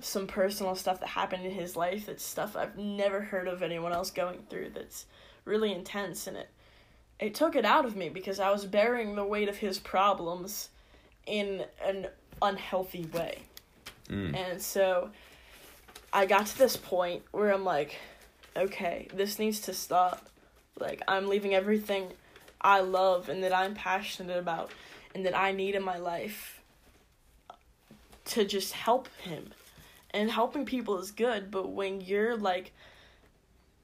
[0.00, 3.92] some personal stuff that happened in his life that's stuff I've never heard of anyone
[3.92, 5.06] else going through that's
[5.44, 6.48] really intense and it
[7.22, 10.70] it took it out of me because I was bearing the weight of his problems
[11.24, 12.08] in an
[12.42, 13.42] unhealthy way.
[14.08, 14.34] Mm.
[14.36, 15.10] And so
[16.12, 17.96] I got to this point where I'm like,
[18.56, 20.26] okay, this needs to stop.
[20.80, 22.08] Like I'm leaving everything
[22.60, 24.72] I love and that I'm passionate about
[25.14, 26.62] and that I need in my life
[28.26, 29.50] to just help him.
[30.14, 32.72] And helping people is good, but when you're like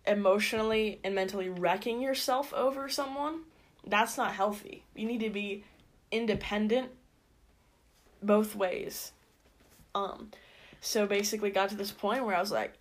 [0.06, 3.40] emotionally and mentally wrecking yourself over someone,
[3.86, 4.84] that's not healthy.
[4.94, 5.64] You need to be
[6.10, 6.90] independent
[8.22, 9.12] both ways.
[9.94, 10.30] Um
[10.80, 12.74] so basically got to this point where I was like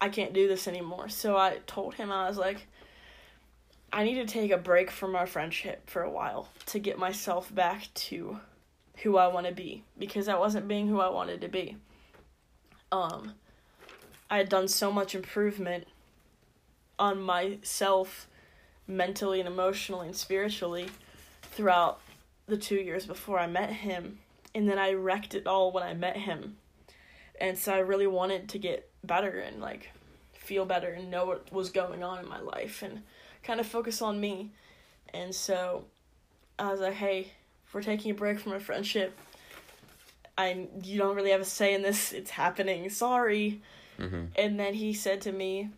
[0.00, 1.08] I can't do this anymore.
[1.08, 2.66] So I told him I was like
[3.94, 7.54] I need to take a break from our friendship for a while to get myself
[7.54, 8.40] back to
[9.04, 11.76] who I want to be because I wasn't being who I wanted to be.
[12.90, 13.34] Um,
[14.28, 15.86] I had done so much improvement
[16.98, 18.26] on myself
[18.88, 20.88] mentally and emotionally and spiritually
[21.42, 22.00] throughout
[22.46, 24.18] the two years before I met him.
[24.56, 26.56] And then I wrecked it all when I met him.
[27.40, 29.90] And so I really wanted to get better and like
[30.32, 33.02] feel better and know what was going on in my life and
[33.44, 34.50] kind of focus on me.
[35.12, 35.84] And so
[36.58, 37.28] I was like, hey,
[37.72, 39.18] we're taking a break from our friendship,
[40.36, 42.12] I you don't really have a say in this.
[42.12, 42.88] It's happening.
[42.90, 43.60] Sorry.
[43.98, 44.24] Mm-hmm.
[44.36, 45.70] And then he said to me,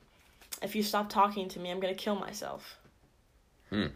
[0.62, 2.78] if you stop talking to me, I'm going to kill myself.
[3.70, 3.86] Hmm.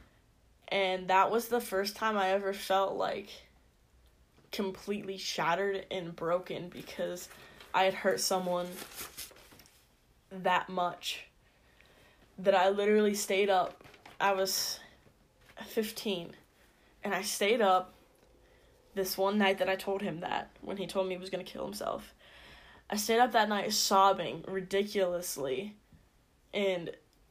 [0.68, 3.28] And that was the first time I ever felt like
[4.52, 7.28] completely shattered and broken because
[7.72, 8.66] I had hurt someone
[10.30, 11.24] that much
[12.42, 13.84] that I literally stayed up.
[14.20, 14.80] I was
[15.66, 16.32] 15
[17.04, 17.94] and I stayed up
[18.94, 21.44] this one night that I told him that when he told me he was going
[21.44, 22.14] to kill himself.
[22.88, 25.76] I stayed up that night sobbing ridiculously
[26.52, 26.90] and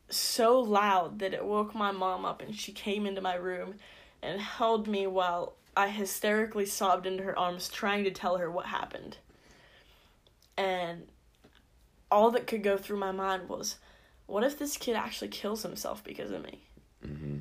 [0.10, 3.76] so loud that it woke my mom up and she came into my room
[4.22, 8.68] and held me while I hysterically sobbed into her arms trying to tell her what
[8.68, 9.18] happened.
[10.58, 11.08] And
[12.12, 13.78] all that could go through my mind was
[14.30, 16.62] what if this kid actually kills himself because of me?
[17.06, 17.38] Mm-hmm.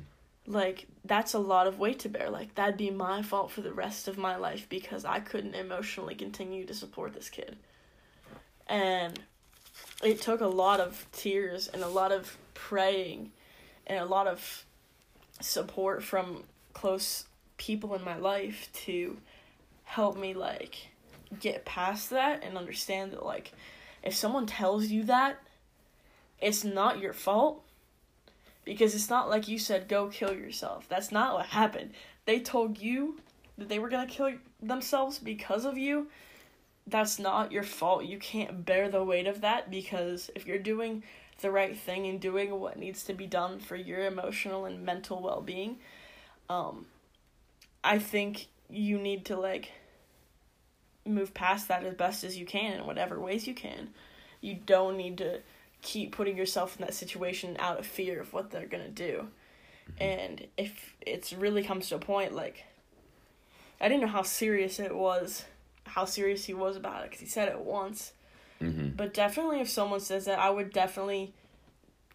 [0.47, 2.29] Like, that's a lot of weight to bear.
[2.29, 6.15] Like, that'd be my fault for the rest of my life because I couldn't emotionally
[6.15, 7.57] continue to support this kid.
[8.67, 9.19] And
[10.03, 13.31] it took a lot of tears and a lot of praying
[13.85, 14.65] and a lot of
[15.41, 17.25] support from close
[17.57, 19.17] people in my life to
[19.83, 20.89] help me like
[21.39, 23.51] get past that and understand that like
[24.03, 25.39] if someone tells you that
[26.41, 27.63] it's not your fault
[28.65, 31.91] because it's not like you said go kill yourself that's not what happened
[32.25, 33.19] they told you
[33.57, 36.07] that they were going to kill themselves because of you
[36.89, 38.05] that's not your fault.
[38.05, 41.03] You can't bear the weight of that because if you're doing
[41.41, 45.21] the right thing and doing what needs to be done for your emotional and mental
[45.21, 45.77] well being,
[46.49, 46.85] um,
[47.83, 49.71] I think you need to like
[51.05, 53.89] move past that as best as you can in whatever ways you can.
[54.41, 55.41] You don't need to
[55.81, 59.27] keep putting yourself in that situation out of fear of what they're gonna do.
[59.99, 62.63] And if it's really comes to a point like
[63.81, 65.45] I didn't know how serious it was
[65.89, 68.13] how serious he was about it because he said it once.
[68.61, 68.89] Mm-hmm.
[68.89, 71.33] But definitely, if someone says that, I would definitely,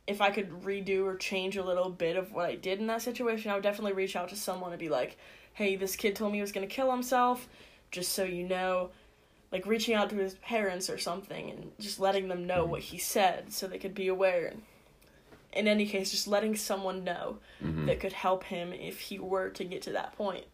[0.07, 3.03] if I could redo or change a little bit of what I did in that
[3.03, 5.19] situation, I would definitely reach out to someone and be like,
[5.55, 7.49] hey, this kid told me he was going to kill himself,
[7.91, 8.91] just so you know.
[9.55, 12.99] Like reaching out to his parents or something and just letting them know what he
[12.99, 14.53] said so they could be aware.
[15.53, 17.87] In any case, just letting someone know Mm-hmm.
[17.87, 20.45] that could help him if he were to get to that point.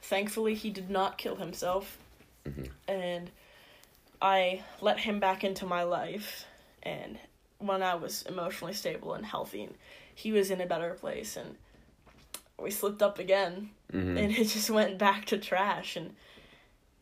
[0.00, 1.98] Thankfully, he did not kill himself
[2.46, 2.70] Mhm.
[2.88, 3.30] and
[4.22, 6.44] I let him back into my life
[6.84, 7.18] and
[7.58, 9.74] when I was emotionally stable and healthy and
[10.14, 11.56] he was in a better place and
[12.58, 14.16] we slipped up again Mm-hmm.
[14.18, 16.14] and it just went back to trash and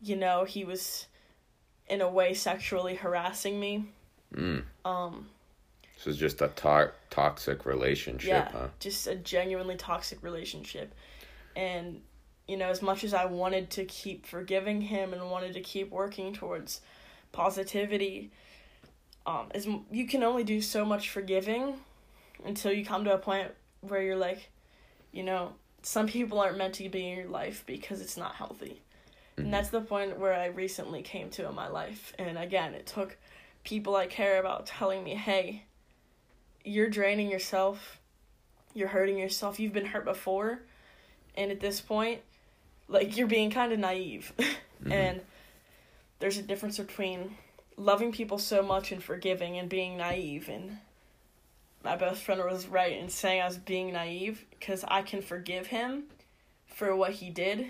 [0.03, 1.07] you know he was
[1.89, 3.85] in a way sexually harassing me
[4.35, 4.63] Mm.
[4.85, 5.27] um
[5.97, 8.69] So it's just a to- toxic relationship, yeah huh?
[8.79, 10.95] just a genuinely toxic relationship
[11.57, 12.03] and
[12.47, 15.91] you know as much as i wanted to keep forgiving him and wanted to keep
[15.91, 16.83] working towards
[17.33, 18.31] positivity
[19.27, 21.75] um as m- you can only do so much forgiving
[22.45, 24.51] until you come to a point where you're like
[25.13, 28.81] you know some people aren't meant to be in your life because it's not healthy
[29.39, 29.45] Mhm.
[29.45, 32.87] and that's the point where i recently came to in my life and again it
[32.87, 33.17] took
[33.65, 35.65] people i care about telling me hey
[36.65, 37.99] you're draining yourself
[38.75, 40.61] you're hurting yourself you've been hurt before
[41.37, 42.21] and at this point
[42.89, 44.33] like you're being kind of naive
[44.83, 44.93] Mhm.
[44.93, 45.21] and
[46.19, 47.37] there's a difference between
[47.77, 50.79] loving people so much and forgiving and being naive and
[51.85, 55.69] my best friend was right in saying I was being naive because I can forgive
[55.69, 56.05] him
[56.67, 57.69] for what he did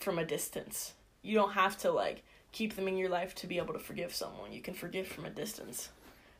[0.00, 0.93] from a distance.
[1.24, 4.14] You don't have to like keep them in your life to be able to forgive
[4.14, 4.52] someone.
[4.52, 5.88] You can forgive from a distance.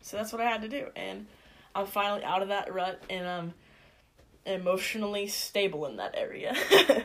[0.02, 1.26] So that's what I had to do and
[1.74, 3.54] I'm finally out of that rut and I'm
[4.46, 6.54] emotionally stable in that area.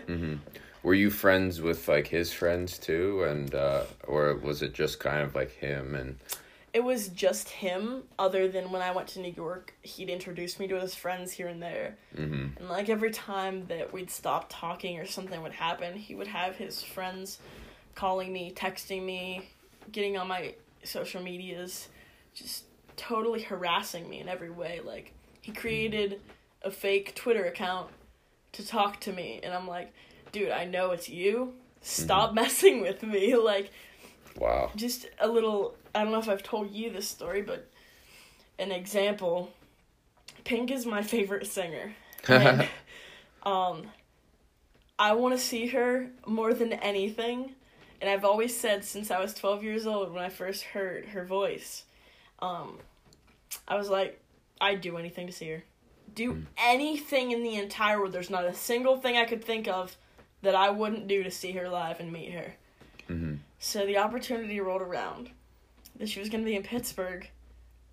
[0.09, 0.35] Mm-hmm.
[0.81, 5.21] Were you friends with like his friends too, and uh, or was it just kind
[5.21, 6.17] of like him and?
[6.71, 10.67] it was just him other than when i went to new york he'd introduce me
[10.67, 12.57] to his friends here and there Mm-hmm.
[12.59, 16.57] and like every time that we'd stop talking or something would happen he would have
[16.57, 17.39] his friends
[17.99, 19.49] calling me texting me
[19.91, 21.89] getting on my social medias
[22.33, 22.63] just
[22.95, 26.19] totally harassing me in every way like he created
[26.63, 27.89] a fake twitter account
[28.51, 29.91] to talk to me and i'm like
[30.31, 33.35] dude i know it's you stop messing with me.
[33.35, 33.71] Like,
[34.37, 34.71] Wow.
[34.75, 37.67] just a little I don't know if I've told you this story, but
[38.57, 39.51] an example.
[40.43, 41.95] Pink is my favorite singer.
[42.27, 42.67] And,
[43.43, 43.87] um
[44.97, 47.55] I want to see her more than anything.
[48.01, 51.25] And I've always said since I was 12 years old when I first heard her
[51.25, 51.83] voice,
[52.39, 52.79] um
[53.67, 54.19] I was like
[54.61, 55.63] I'd do anything to see her.
[56.13, 58.11] Do anything in the entire world.
[58.11, 59.95] There's not a single thing I could think of
[60.41, 62.55] that I wouldn't do to see her live and meet her.
[63.07, 65.29] hmm So the opportunity rolled around
[65.97, 67.29] that she was going to be in Pittsburgh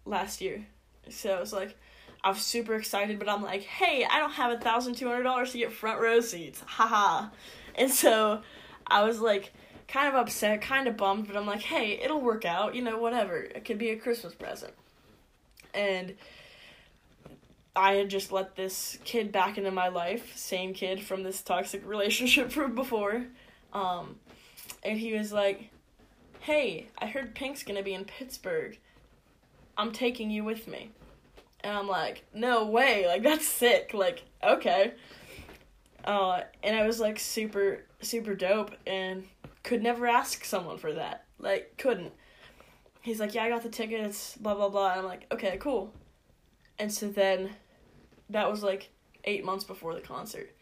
[0.05, 0.67] last year.
[1.09, 1.77] So I was like,
[2.25, 5.25] I was super excited, but I'm like, hey, I don't have a thousand two hundred
[5.25, 7.29] dollars to get front row seats, haha.
[7.75, 8.43] And so
[8.87, 9.53] I was like,
[9.89, 12.99] kind of upset, kind of bummed, but I'm like, hey, it'll work out, you know,
[12.99, 13.37] whatever.
[13.37, 14.75] It could be a Christmas present.
[15.75, 16.15] And
[17.77, 21.87] I had just let this kid back into my life, same kid from this toxic
[21.87, 23.27] relationship from before.
[23.73, 24.17] Um,
[24.83, 25.69] and he was like,
[26.41, 28.79] "Hey, I heard Pink's gonna be in Pittsburgh.
[29.77, 30.91] I'm taking you with me."
[31.61, 33.07] And I'm like, "No way!
[33.07, 33.93] Like that's sick!
[33.93, 34.95] Like okay."
[36.05, 39.25] Uh, and I was like super super dope and
[39.67, 41.25] could never ask someone for that.
[41.39, 42.13] Like couldn't.
[43.03, 44.93] He's like, "Yeah, I got the tickets." Blah blah blah.
[44.93, 45.93] And I'm like, "Okay, cool."
[46.79, 47.51] And so then,
[48.31, 48.91] that was like
[49.25, 50.55] eight months before the concert.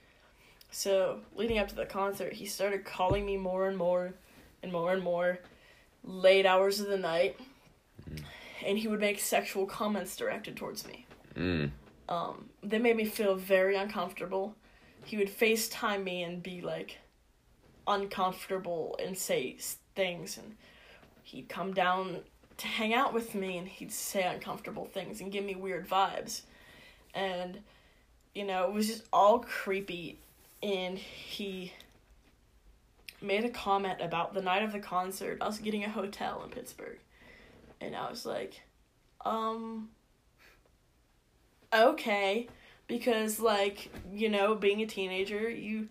[0.70, 4.14] So, leading up to the concert, he started calling me more and more
[4.62, 5.38] and more and more
[6.02, 7.38] late hours of the night.
[8.64, 11.06] And he would make sexual comments directed towards me.
[11.36, 11.70] Mm.
[12.08, 14.56] Um, they made me feel very uncomfortable.
[15.04, 16.98] He would FaceTime me and be like
[17.86, 19.56] uncomfortable and say
[19.94, 20.38] things.
[20.38, 20.56] And
[21.22, 22.20] he'd come down
[22.56, 26.42] to hang out with me and he'd say uncomfortable things and give me weird vibes.
[27.14, 27.60] And,
[28.34, 30.18] you know, it was just all creepy.
[30.62, 31.72] And he
[33.20, 36.98] made a comment about the night of the concert, us getting a hotel in Pittsburgh.
[37.80, 38.62] And I was like,
[39.24, 39.88] um,
[41.72, 42.48] okay.
[42.86, 45.88] Because, like, you know, being a teenager, you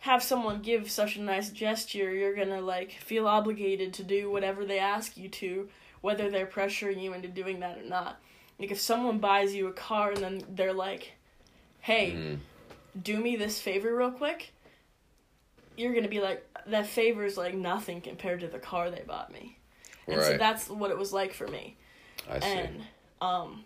[0.00, 4.64] have someone give such a nice gesture, you're gonna, like, feel obligated to do whatever
[4.64, 5.68] they ask you to,
[6.00, 8.20] whether they're pressuring you into doing that or not.
[8.58, 11.12] Like, if someone buys you a car and then they're like,
[11.80, 12.38] hey, Mm.
[13.02, 14.52] do me this favor real quick,
[15.76, 19.56] you're gonna be like, that favor's like nothing compared to the car they bought me.
[20.06, 21.76] And so that's what it was like for me.
[22.28, 22.46] I see.
[22.46, 22.82] And
[23.20, 23.64] um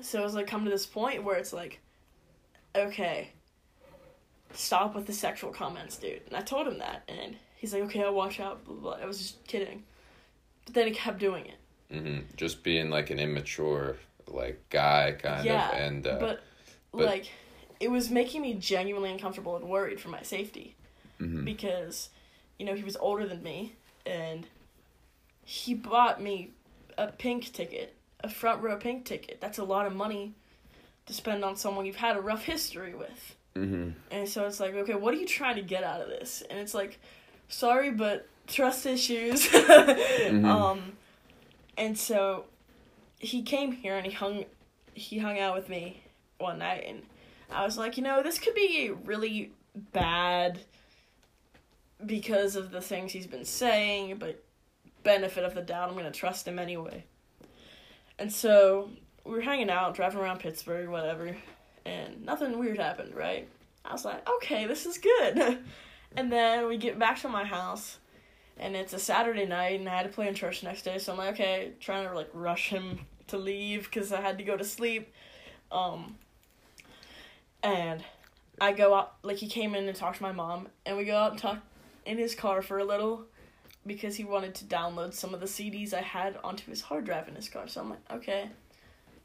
[0.00, 1.78] so it was like come to this point where it's like,
[2.74, 3.30] okay,
[4.56, 6.22] stop with the sexual comments, dude.
[6.26, 8.94] And I told him that and he's like, Okay, I'll watch out, blah blah.
[8.96, 9.02] blah.
[9.02, 9.84] I was just kidding.
[10.64, 11.58] But then he kept doing it.
[12.00, 13.96] hmm Just being like an immature
[14.28, 15.68] like guy kind yeah.
[15.70, 16.40] of and uh, but,
[16.92, 17.26] but- like
[17.78, 20.74] it was making me genuinely uncomfortable and worried for my safety.
[21.20, 21.44] mhm.
[21.44, 22.08] because
[22.58, 24.46] you know he was older than me and
[25.44, 26.50] he bought me
[26.98, 30.32] a pink ticket a front row pink ticket that's a lot of money
[31.06, 33.94] to spend on someone you've had a rough history with Mhm.
[34.10, 36.58] and so it's like okay what are you trying to get out of this and
[36.58, 36.98] it's like
[37.48, 39.52] sorry but trust issues
[40.30, 40.92] um
[41.78, 42.44] and so
[43.18, 44.44] he came here and he hung
[44.94, 46.02] he hung out with me
[46.38, 47.02] one night and
[47.50, 49.52] I was like, you know, this could be really
[49.92, 50.58] bad
[52.04, 54.42] because of the things he's been saying, but
[55.04, 57.04] benefit of the doubt, I'm gonna trust him anyway.
[58.18, 58.90] And so
[59.24, 61.36] we were hanging out, driving around Pittsburgh, whatever,
[61.86, 63.48] and nothing weird happened, right?
[63.84, 65.58] I was like, okay, this is good.
[66.16, 67.98] and then we get back to my house,
[68.58, 71.12] and it's a Saturday night, and I had to play in church next day, so
[71.12, 74.56] I'm like, okay, trying to like rush him to leave because I had to go
[74.56, 75.12] to sleep.
[75.70, 76.16] Um,
[77.62, 78.04] and
[78.60, 81.16] I go out, like, he came in and talked to my mom, and we go
[81.16, 81.58] out and talk
[82.04, 83.26] in his car for a little
[83.86, 87.28] because he wanted to download some of the CDs I had onto his hard drive
[87.28, 87.68] in his car.
[87.68, 88.50] So I'm like, okay,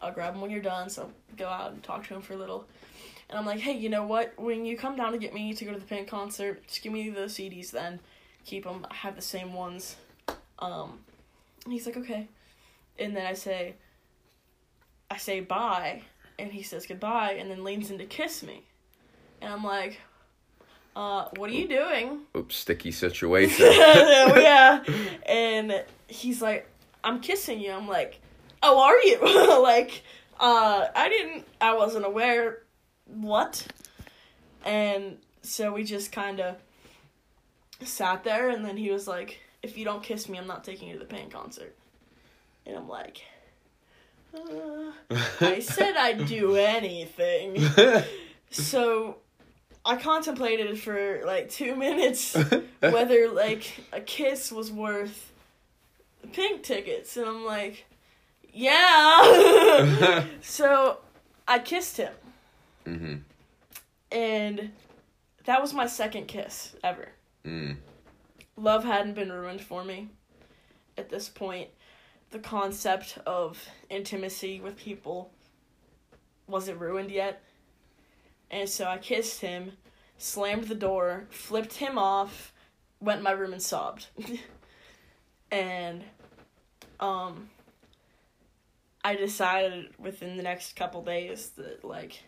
[0.01, 0.89] I'll grab them when you're done.
[0.89, 2.65] So go out and talk to him for a little.
[3.29, 4.33] And I'm like, hey, you know what?
[4.37, 6.91] When you come down to get me to go to the Pink concert, just give
[6.91, 7.99] me the CDs then.
[8.45, 8.85] Keep them.
[8.89, 9.95] I have the same ones.
[10.59, 10.99] Um,
[11.63, 12.27] and he's like, okay.
[12.99, 13.75] And then I say,
[15.09, 16.03] I say bye,
[16.37, 18.63] and he says goodbye, and then leans in to kiss me.
[19.41, 19.99] And I'm like,
[20.95, 22.21] uh, what are you doing?
[22.35, 23.65] Oops, sticky situation.
[23.71, 24.83] yeah.
[25.25, 26.67] And he's like,
[27.03, 27.71] I'm kissing you.
[27.71, 28.20] I'm like,
[28.63, 29.61] oh, are you?
[29.63, 30.03] like,
[30.39, 32.59] uh, I didn't, I wasn't aware.
[33.05, 33.67] What?
[34.65, 36.55] And so we just kind of
[37.83, 40.87] sat there, and then he was like, if you don't kiss me, I'm not taking
[40.87, 41.75] you to the Pink concert.
[42.65, 43.23] And I'm like,
[44.33, 44.91] uh,
[45.41, 47.57] I said I'd do anything.
[48.51, 49.17] So
[49.85, 52.35] I contemplated for like two minutes
[52.79, 55.31] whether like a kiss was worth
[56.33, 57.85] pink tickets, and I'm like,
[58.53, 60.25] yeah.
[60.41, 60.99] so
[61.47, 62.13] I kissed him,
[62.85, 63.15] mm-hmm.
[64.11, 64.71] and
[65.45, 67.09] that was my second kiss ever.
[67.45, 67.77] Mm.
[68.55, 70.09] Love hadn't been ruined for me
[70.97, 71.69] at this point.
[72.29, 75.31] The concept of intimacy with people
[76.47, 77.41] wasn't ruined yet.
[78.49, 79.73] And so I kissed him,
[80.17, 82.53] slammed the door, flipped him off,
[82.99, 84.07] went in my room and sobbed.
[85.51, 86.03] and
[86.99, 87.49] um
[89.03, 92.21] I decided within the next couple days that like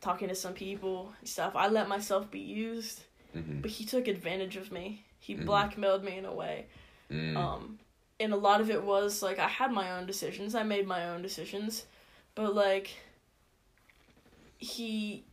[0.00, 3.02] talking to some people and stuff, I let myself be used,
[3.34, 3.62] Mm-hmm.
[3.62, 5.02] but he took advantage of me.
[5.18, 5.46] He Mhm.
[5.46, 6.66] blackmailed me in a way.
[7.10, 7.36] Mm.
[7.36, 7.78] Um,
[8.20, 10.54] and a lot of it was like I had my own decisions.
[10.54, 11.84] I made my own decisions,
[12.36, 12.90] but like
[14.58, 15.24] he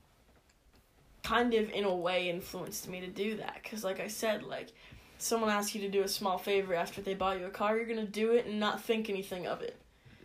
[1.23, 4.69] kind of in a way influenced me to do that cuz like I said like
[5.19, 7.85] someone asks you to do a small favor after they bought you a car, you're
[7.85, 9.79] going to do it and not think anything of it.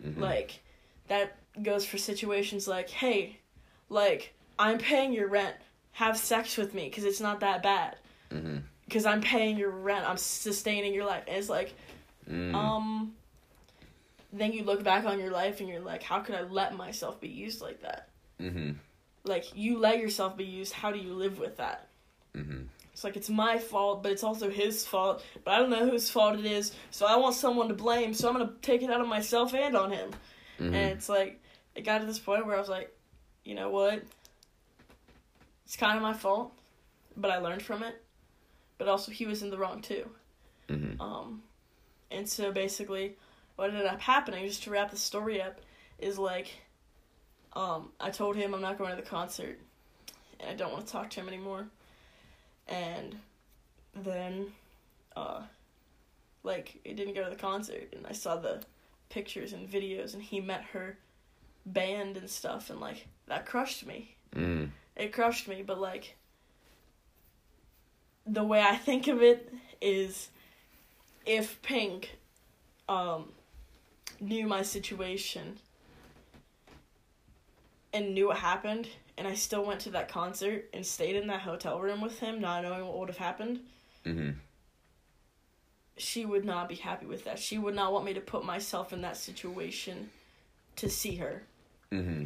[0.04, 0.18] Mhm.
[0.18, 0.60] Like
[1.08, 3.38] that goes for situations like, "Hey,
[3.88, 5.56] like I'm paying your rent.
[5.92, 7.96] Have sex with me cuz it's not that bad."
[8.30, 8.62] Mhm.
[8.90, 10.08] Cuz I'm paying your rent.
[10.08, 11.24] I'm sustaining your life.
[11.26, 11.74] And it's like
[12.28, 12.54] Mm.
[12.54, 13.14] um
[14.32, 17.20] then you look back on your life and you're like how could i let myself
[17.20, 18.08] be used like that
[18.40, 18.72] mm-hmm.
[19.24, 21.88] like you let yourself be used how do you live with that
[22.34, 22.64] Mm-hmm.
[22.96, 26.08] It's like it's my fault but it's also his fault but i don't know whose
[26.08, 29.02] fault it is so i want someone to blame so i'm gonna take it out
[29.02, 30.10] on myself and on him
[30.58, 30.74] Mm-hmm.
[30.74, 31.38] and it's like
[31.74, 32.90] it got to this point where i was like
[33.44, 34.02] you know what
[35.66, 36.50] it's kind of my fault
[37.14, 38.02] but i learned from it
[38.78, 40.08] but also he was in the wrong too
[40.68, 41.00] Mm-hmm.
[41.00, 41.42] Um,
[42.10, 43.16] and so basically,
[43.56, 45.60] what ended up happening, just to wrap the story up,
[45.98, 46.52] is like,
[47.52, 49.60] um, I told him I'm not going to the concert,
[50.40, 51.68] and I don't want to talk to him anymore.
[52.68, 53.16] And
[53.94, 54.52] then,
[55.14, 55.42] uh,
[56.42, 58.62] like, it didn't go to the concert, and I saw the
[59.08, 60.98] pictures and videos, and he met her
[61.64, 64.70] band and stuff, and like, that crushed me Mm.
[64.96, 66.16] it crushed me but like
[68.26, 69.50] the way i think of it
[69.80, 70.28] is
[71.24, 72.18] if pink
[72.88, 73.32] um
[74.20, 75.58] knew my situation
[77.92, 78.88] and knew what happened
[79.18, 82.40] and i still went to that concert and stayed in that hotel room with him
[82.40, 83.60] not knowing what would have happened
[84.04, 84.30] Mm-hmm.
[85.96, 88.92] she would not be happy with that she would not want me to put myself
[88.92, 90.10] in that situation
[90.76, 91.42] to see her
[91.92, 92.24] Mm-hmm.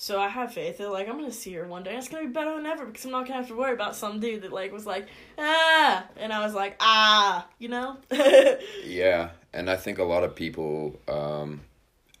[0.00, 1.90] So I have faith that like I'm gonna see her one day.
[1.90, 3.96] and It's gonna be better than ever because I'm not gonna have to worry about
[3.96, 5.08] some dude that like was like
[5.38, 7.96] ah, and I was like ah, you know.
[8.84, 11.62] Yeah, and I think a lot of people um,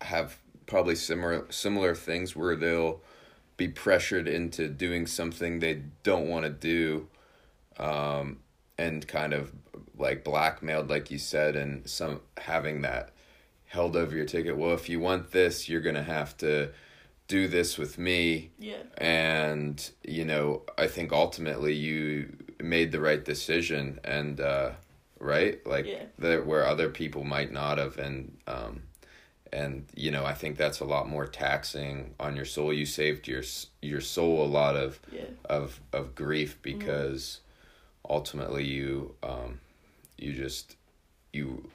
[0.00, 3.00] have probably similar similar things where they'll
[3.58, 7.08] be pressured into doing something they don't want to do,
[7.78, 8.38] um,
[8.78, 9.52] and kind of
[9.98, 13.10] like blackmailed, like you said, and some having that
[13.66, 14.56] held over your ticket.
[14.56, 16.70] Well, if you want this, you're gonna have to
[17.26, 23.22] do this with me yeah, and you know i think ultimately you made the right
[23.22, 24.70] decision and uh
[25.20, 26.04] right like Yeah.
[26.18, 28.84] there where other people might not have and um
[29.52, 32.72] and you know i think that's a lot more taxing on your soul.
[32.72, 33.42] You saved your
[33.82, 37.40] your soul a lot of yeah, of of grief because
[38.08, 39.60] ultimately you um
[40.16, 40.76] you just
[41.32, 41.68] you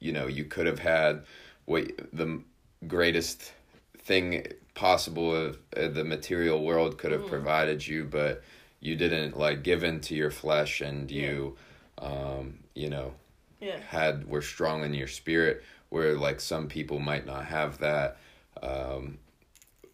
[0.00, 1.24] you know you could have had
[1.64, 2.42] what the
[2.86, 3.52] greatest
[3.98, 8.42] thing possible of uh, the material world could have provided you but
[8.80, 11.56] you didn't like give in to your flesh and you
[11.98, 13.12] um you know
[13.60, 18.16] yeah, had were strong in your spirit where like some people might not have that
[18.62, 19.18] um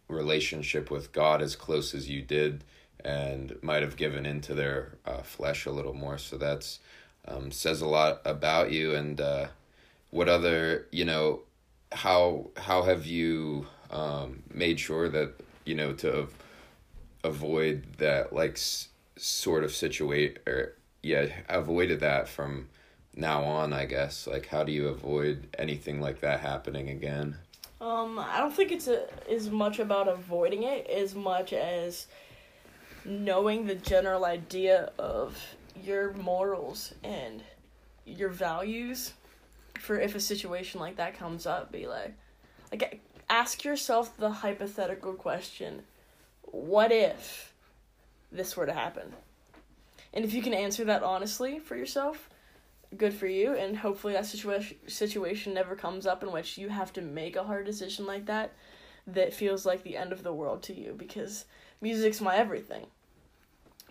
[0.09, 2.65] relationship with God as close as you did
[3.05, 6.19] and might have given into their uh, flesh a little more.
[6.19, 6.81] So that's
[7.27, 8.95] um, says a lot about you.
[8.95, 9.49] And uh,
[10.11, 11.41] what other you know
[11.93, 15.35] how how have you um, made sure that
[15.65, 16.35] you know to av-
[17.23, 22.69] avoid that like s- sort of situate or yeah avoided that from
[23.17, 24.27] now on i guess.
[24.27, 27.37] Like how do you avoid anything like that happening again?
[27.81, 32.07] Um, I don't think it's a, as much about avoiding it as much as
[33.05, 35.39] knowing the general idea of
[35.83, 37.43] your morals and
[38.07, 39.13] your values.
[39.81, 42.15] For if a situation like that comes up be like
[42.71, 45.83] like ask yourself the hypothetical question
[46.43, 47.53] what if
[48.31, 49.13] this were to happen?
[50.13, 52.29] And if you can answer that honestly for yourself
[52.97, 56.93] good for you and hopefully that situation situation never comes up in which you have
[56.93, 58.53] to make a hard decision like that
[59.07, 61.45] that feels like the end of the world to you because
[61.81, 62.87] music's my everything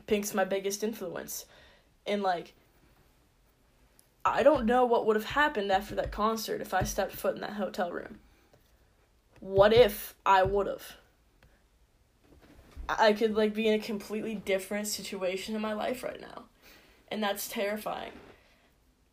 [0.07, 1.45] Pink's my biggest influence.
[2.05, 2.53] And like
[4.25, 7.41] I don't know what would have happened after that concert if I stepped foot in
[7.41, 8.19] that hotel room.
[9.39, 10.97] What if I would have?
[12.87, 16.43] I could like be in a completely different situation in my life right now.
[17.09, 18.11] And that's terrifying.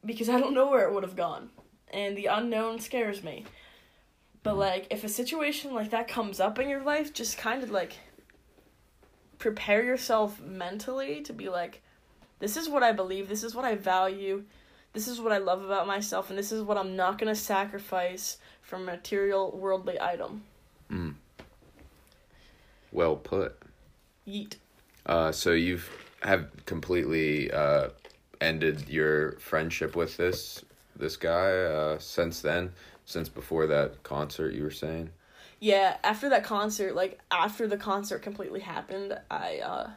[0.04, 1.50] Because I don't know where it would have gone.
[1.92, 3.44] And the unknown scares me.
[4.42, 7.70] But like if a situation like that comes up in your life, just kind of
[7.70, 7.94] like
[9.38, 11.82] prepare yourself mentally to be like
[12.38, 14.44] this is what I believe, this is what I value,
[14.94, 17.38] this is what I love about myself, and this is what I'm not going to
[17.38, 20.42] sacrifice for a material worldly item.
[20.90, 21.14] Mm.
[22.90, 23.60] Well put.
[24.26, 24.56] Yeet.
[25.04, 25.88] Uh, so you've
[26.22, 27.88] have completely uh,
[28.40, 30.64] ended your friendship with this
[30.96, 32.72] this guy uh, since then,
[33.04, 35.10] since before that concert you were saying.
[35.58, 39.90] Yeah, after that concert, like after the concert completely happened, I uh,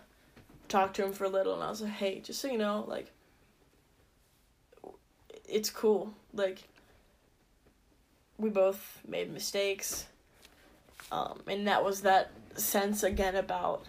[0.68, 2.86] talked to him for a little, and I was like, "Hey, just so you know,
[2.88, 3.12] like,
[5.48, 6.14] it's cool.
[6.34, 6.64] Like,
[8.38, 10.08] we both made mistakes,
[11.12, 13.86] um, and that was that sense again about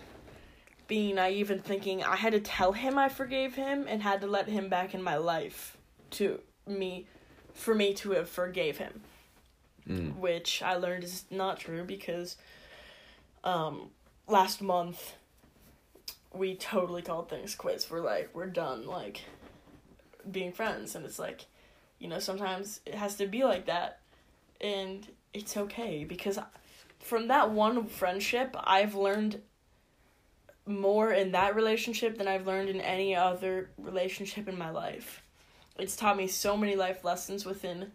[0.95, 4.29] being naive and thinking I had to tell him I forgave him and had to
[4.29, 5.77] let him back in my life
[6.11, 6.39] to
[6.69, 7.09] me
[7.53, 9.01] for me to have forgave him.
[9.89, 10.15] Mm.
[10.15, 12.37] Which I learned is not true because
[13.43, 13.91] um
[14.29, 15.15] last month
[16.33, 17.91] we totally called things quits.
[17.91, 19.23] We're like, we're done like
[20.31, 21.47] being friends and it's like,
[21.99, 23.99] you know, sometimes it has to be like that
[24.61, 26.39] and it's okay because
[27.01, 29.43] from that one friendship I've learned
[30.67, 35.23] more in that relationship than I've learned in any other relationship in my life.
[35.79, 37.93] It's taught me so many life lessons within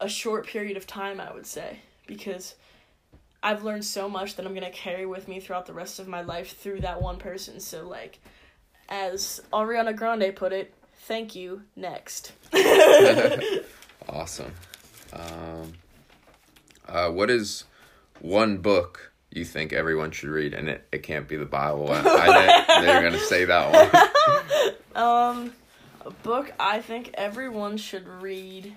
[0.00, 2.56] a short period of time, I would say, because
[3.42, 6.08] I've learned so much that I'm going to carry with me throughout the rest of
[6.08, 7.60] my life through that one person.
[7.60, 8.18] So, like,
[8.88, 12.32] as Ariana Grande put it, thank you, next.
[14.08, 14.52] awesome.
[15.12, 15.72] Um,
[16.88, 17.64] uh, what is
[18.20, 21.90] one book you think everyone should read, and it, it can't be the Bible.
[21.90, 25.04] I, I they're gonna say that one.
[25.04, 25.52] um,
[26.06, 28.72] a book I think everyone should read.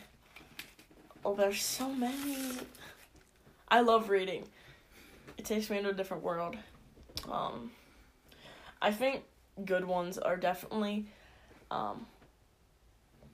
[1.24, 2.58] Oh, there's so many.
[3.68, 4.46] I love reading.
[5.38, 6.56] It takes me into a different world.
[7.30, 7.72] Um,
[8.82, 9.24] I think
[9.64, 11.06] good ones are definitely
[11.70, 12.08] um,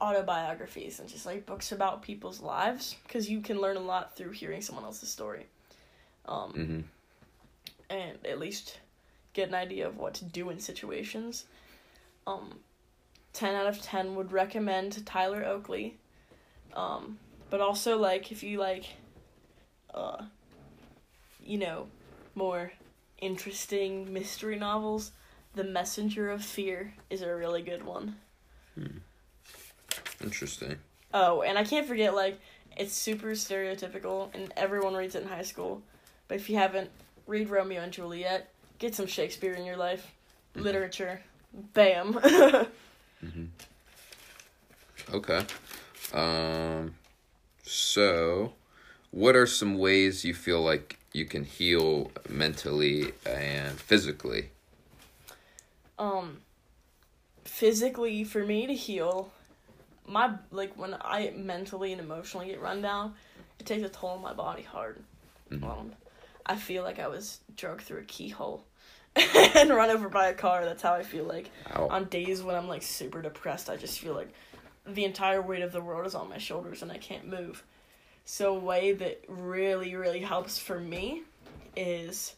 [0.02, 4.32] autobiographies and just like books about people's lives because you can learn a lot through
[4.32, 5.46] hearing someone else's story.
[6.26, 6.80] Um, mm-hmm
[7.94, 8.80] and at least
[9.34, 11.46] get an idea of what to do in situations.
[12.26, 12.60] Um,
[13.34, 15.98] 10 out of 10 would recommend Tyler Oakley.
[16.76, 17.20] Um,
[17.50, 18.86] but also, like, if you like,
[19.94, 20.24] uh,
[21.44, 21.88] you know,
[22.36, 22.72] more
[23.20, 25.12] interesting mystery novels,
[25.56, 28.16] The Messenger of Fear is a really good one.
[28.76, 28.98] Hmm.
[30.24, 30.78] Interesting.
[31.14, 32.40] Oh, and I can't forget, like,
[32.76, 35.84] it's super stereotypical, and everyone reads it in high school.
[36.28, 36.90] But if you haven't,
[37.28, 38.50] read Romeo and Juliet,
[38.80, 40.12] get some Shakespeare in your life,
[40.54, 40.64] mm-hmm.
[40.64, 41.22] literature,
[41.74, 42.14] bam.
[42.14, 43.46] mm-hmm.
[45.14, 45.46] Okay.
[46.14, 46.96] Um,
[47.64, 48.54] so,
[49.12, 54.50] what are some ways you feel like you can heal mentally and physically?
[56.00, 56.40] Um,
[57.44, 59.32] physically, for me to heal,
[60.08, 63.14] my like when I mentally and emotionally get run down,
[63.60, 65.02] it takes a toll on my body hard.
[65.52, 65.64] Mm-hmm.
[65.64, 65.92] Um,
[66.46, 68.66] I feel like I was drugged through a keyhole
[69.16, 70.66] and run over by a car.
[70.66, 71.50] That's how I feel like.
[71.76, 71.88] Ow.
[71.90, 74.34] On days when I'm like super depressed, I just feel like
[74.86, 77.64] the entire weight of the world is on my shoulders and I can't move.
[78.26, 81.24] So a way that really really helps for me
[81.76, 82.36] is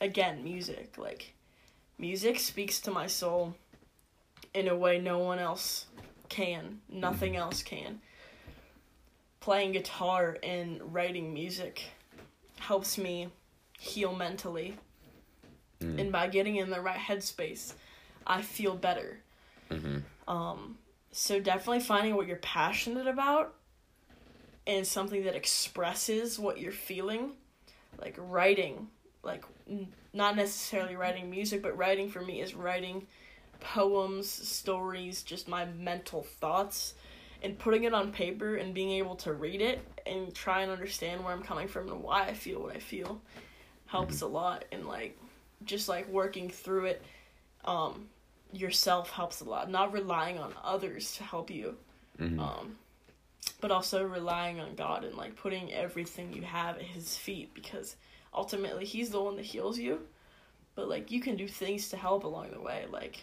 [0.00, 0.96] again music.
[0.96, 1.34] Like
[1.98, 3.54] music speaks to my soul
[4.54, 5.86] in a way no one else
[6.28, 6.80] can.
[6.88, 7.42] Nothing mm-hmm.
[7.42, 8.00] else can.
[9.40, 11.84] Playing guitar and writing music
[12.62, 13.28] helps me
[13.78, 14.76] heal mentally.
[15.80, 16.00] Mm.
[16.00, 17.74] And by getting in the right headspace,
[18.26, 19.18] I feel better.
[19.70, 19.98] Mm-hmm.
[20.32, 20.78] Um,
[21.10, 23.54] so definitely finding what you're passionate about
[24.66, 27.32] and something that expresses what you're feeling,
[28.00, 28.88] like writing,
[29.24, 33.06] like n- not necessarily writing music, but writing for me is writing
[33.58, 36.94] poems, stories, just my mental thoughts
[37.42, 41.24] and putting it on paper and being able to read it and try and understand
[41.24, 43.20] where I'm coming from and why I feel what I feel
[43.86, 44.24] helps mm-hmm.
[44.26, 45.18] a lot and like
[45.64, 47.02] just like working through it
[47.64, 48.08] um
[48.52, 51.76] yourself helps a lot not relying on others to help you
[52.18, 52.40] mm-hmm.
[52.40, 52.76] um
[53.60, 57.96] but also relying on God and like putting everything you have at his feet because
[58.34, 60.00] ultimately he's the one that heals you
[60.74, 63.22] but like you can do things to help along the way, like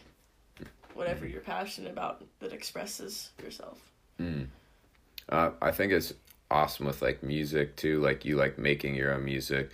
[0.94, 3.80] whatever you're passionate about that expresses yourself.
[4.20, 4.48] Mm.
[5.30, 6.14] Uh, I think it's
[6.52, 8.00] awesome with like music too.
[8.02, 9.70] Like you like making your own music,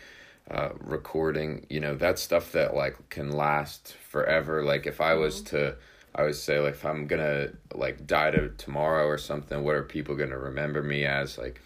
[0.51, 1.65] uh, recording.
[1.69, 4.63] You know that stuff that like can last forever.
[4.63, 5.55] Like if I was Mm-hmm.
[5.57, 5.75] to,
[6.15, 9.83] I would say like if I'm gonna like die to tomorrow or something, what are
[9.83, 11.37] people gonna remember me as?
[11.37, 11.61] Like,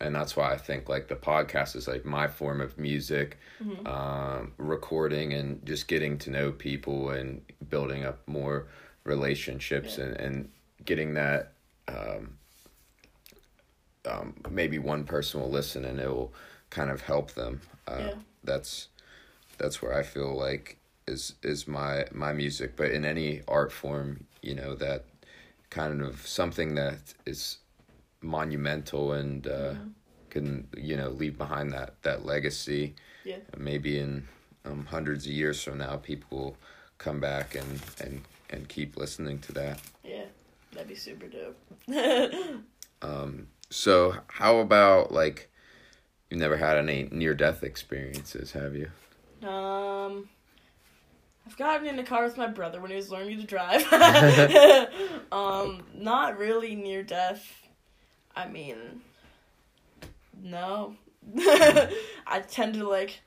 [0.00, 3.86] and that's why I think like the podcast is like my form of music, Mm-hmm.
[3.88, 8.68] um, recording and just getting to know people and building up more
[9.04, 10.04] relationships Yeah.
[10.04, 10.48] and and
[10.84, 11.52] getting that.
[11.88, 12.37] Um,
[14.08, 16.32] um, maybe one person will listen and it will
[16.70, 17.60] kind of help them.
[17.86, 18.14] Uh, Yeah.
[18.44, 18.88] That's
[19.58, 22.76] that's where I feel like is is my my music.
[22.76, 25.04] But in any art form, you know that
[25.70, 27.58] kind of something that is
[28.22, 29.74] monumental and uh,
[30.30, 32.94] can you know leave behind that that legacy.
[33.24, 33.38] Yeah.
[33.56, 34.26] Maybe in
[34.64, 36.56] um, hundreds of years from now, people will
[36.98, 39.80] come back and and and keep listening to that.
[40.04, 40.24] Yeah,
[40.72, 41.58] that'd be super dope.
[43.00, 45.50] Um, so how about like
[46.30, 48.90] you've never had any near death experiences, have you?
[49.46, 50.28] Um,
[51.46, 53.90] I've gotten in a car with my brother when he was learning to drive.
[55.32, 57.68] um, not really near death.
[58.36, 59.02] I mean,
[60.42, 60.96] no.
[61.36, 63.20] I tend to like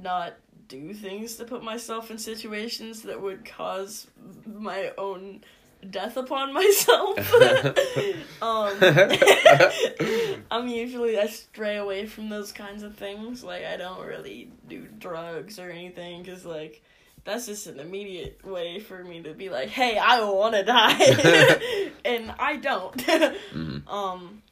[0.00, 0.34] not
[0.68, 4.06] do things to put myself in situations that would cause
[4.46, 5.42] my own
[5.88, 7.18] death upon myself.
[8.42, 8.76] um,
[10.50, 13.44] I'm usually I stray away from those kinds of things.
[13.44, 16.82] Like I don't really do drugs or anything because like
[17.24, 21.90] that's just an immediate way for me to be like, hey, I want to die,
[22.04, 22.96] and I don't.
[22.96, 23.88] Mhm.
[23.88, 24.42] Um,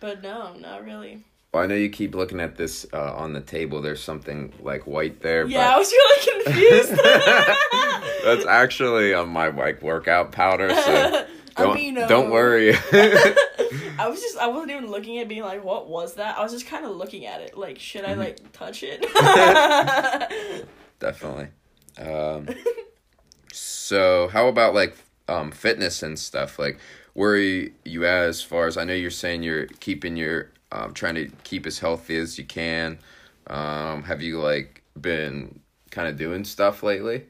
[0.00, 1.24] but no, not really.
[1.52, 3.80] Well, I know you keep looking at this uh, on the table.
[3.80, 5.46] There's something like white there.
[5.46, 6.90] Yeah, I was really confused.
[8.24, 10.68] that's actually on my like workout powder.
[10.68, 11.26] So
[11.56, 12.06] don't Amino.
[12.06, 12.74] don't worry.
[13.98, 16.36] I was just I wasn't even looking at being like what was that?
[16.38, 19.00] I was just kind of looking at it like should I like touch it?
[21.00, 21.48] Definitely.
[21.98, 22.48] Um,
[23.52, 24.96] so how about like
[25.28, 26.58] um, fitness and stuff?
[26.58, 26.78] Like
[27.14, 30.50] where are you, you at as far as I know you're saying you're keeping your
[30.72, 32.98] um, trying to keep as healthy as you can.
[33.46, 35.60] Um, have you like been
[35.90, 37.24] kind of doing stuff lately?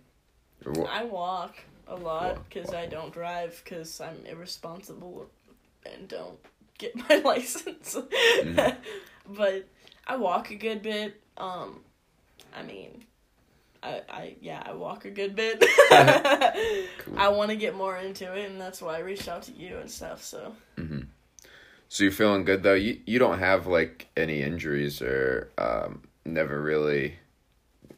[0.91, 5.29] I walk a lot because I don't drive because I'm irresponsible
[5.87, 6.39] and don't
[6.79, 7.97] get my license.
[7.97, 8.77] Mm-hmm.
[9.35, 9.69] but
[10.07, 11.21] I walk a good bit.
[11.37, 11.81] Um,
[12.57, 13.05] I mean,
[13.83, 15.63] I, I yeah, I walk a good bit.
[15.91, 19.79] I want to get more into it, and that's why I reached out to you
[19.79, 20.23] and stuff.
[20.23, 20.55] So
[21.89, 22.75] So you're feeling good though.
[22.75, 27.15] You you don't have like any injuries or um, never really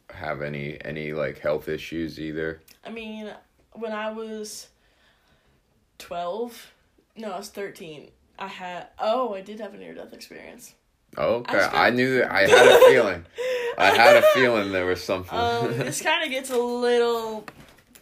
[0.09, 2.61] have any any like health issues either.
[2.85, 3.31] I mean,
[3.73, 4.69] when I was
[5.97, 6.71] twelve,
[7.17, 8.11] no, I was thirteen.
[8.39, 10.73] I had oh, I did have a near death experience.
[11.17, 11.59] Oh, okay.
[11.59, 12.31] I I knew that.
[12.31, 13.25] I had a feeling.
[13.77, 15.37] I had a feeling there was something.
[15.37, 17.45] Um, this kind of gets a little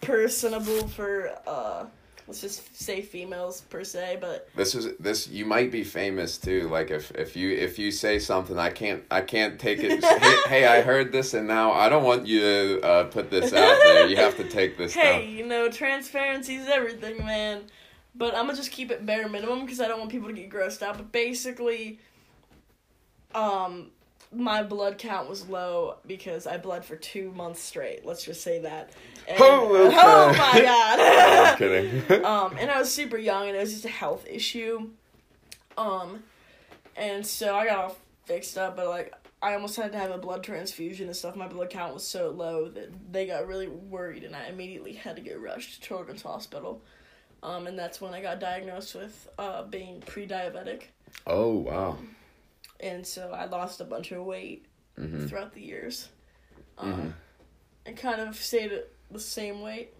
[0.02, 1.86] personable for uh,
[2.30, 5.28] let's just say females per se, but this is this.
[5.28, 6.70] You might be famous too.
[6.70, 10.04] Like if if you if you say something, I can't I can't take it.
[10.22, 13.52] hey, hey, I heard this, and now I don't want you to uh, put this
[13.52, 14.08] out there.
[14.08, 15.36] You have to take this hey, down.
[15.38, 17.64] you know, transparency is everything, man.
[18.14, 20.52] But I'm gonna just keep it bare minimum because I don't want people to get
[20.52, 20.98] grossed out.
[20.98, 22.00] But basically,
[23.34, 23.90] um,
[24.32, 28.06] my blood count was low because I bled for two months straight.
[28.06, 28.92] Let's just say that.
[29.28, 29.98] And, Oh, okay.
[30.00, 31.00] oh my god.
[31.52, 32.26] I'm kidding.
[32.26, 34.90] um, and I was super young, and it was just a health issue.
[35.78, 36.24] Um,
[36.96, 40.18] and so I got all fixed up, but like I almost had to have a
[40.18, 41.36] blood transfusion and stuff.
[41.36, 45.16] My blood count was so low that they got really worried, and I immediately had
[45.16, 46.82] to get rushed to Children's Hospital.
[47.42, 50.84] Um, and that's when I got diagnosed with uh, being pre-diabetic,
[51.26, 51.98] oh wow.
[52.80, 54.66] And so I lost a bunch of weight
[54.96, 56.10] hmm throughout the years.
[56.78, 57.14] Um, Mhm.
[57.86, 59.94] and kind of stayed at the same weight,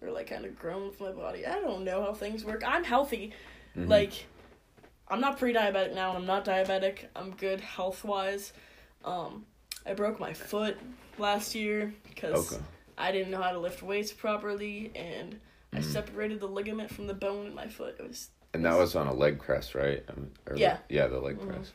[0.00, 1.46] or like kind of grown with my body.
[1.46, 2.62] I don't know how things work.
[2.66, 3.32] I'm healthy.
[3.76, 3.88] Mhm.
[3.88, 4.26] Like,
[5.08, 6.14] I'm not pre-diabetic now.
[6.14, 7.06] I'm not diabetic.
[7.16, 8.52] I'm good health wise.
[9.04, 9.46] Um,
[9.84, 10.78] I broke my foot
[11.18, 12.62] last year because Okay.
[12.96, 15.40] I didn't know how to lift weights properly, and
[15.72, 15.84] I Mhm.
[15.84, 17.96] separated the ligament from the bone in my foot.
[17.98, 20.04] It was And that was on a leg press, right?
[20.08, 20.78] Um, or- Yeah.
[20.88, 21.48] Yeah, the leg Mhm.
[21.48, 21.72] press.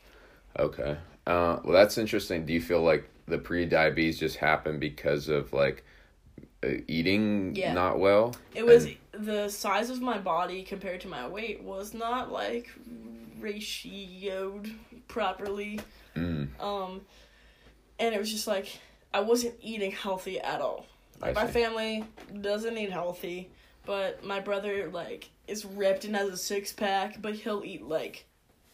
[0.59, 0.97] Okay.
[1.25, 2.45] Uh, well, that's interesting.
[2.45, 5.83] Do you feel like the pre-diabetes just happened because of like
[6.63, 7.73] uh, eating Yeah.
[7.73, 8.35] not well?
[8.55, 12.69] It was And- the size of my body compared to my weight was not like
[13.39, 14.73] ratioed
[15.07, 15.79] properly.
[16.15, 17.01] Mm, Um,
[17.99, 18.67] and it was just like
[19.13, 20.85] I wasn't eating healthy at all.
[21.21, 22.03] Like my family
[22.41, 23.49] doesn't eat healthy,
[23.85, 28.25] but my brother like is ripped and has a six pack, but he'll eat like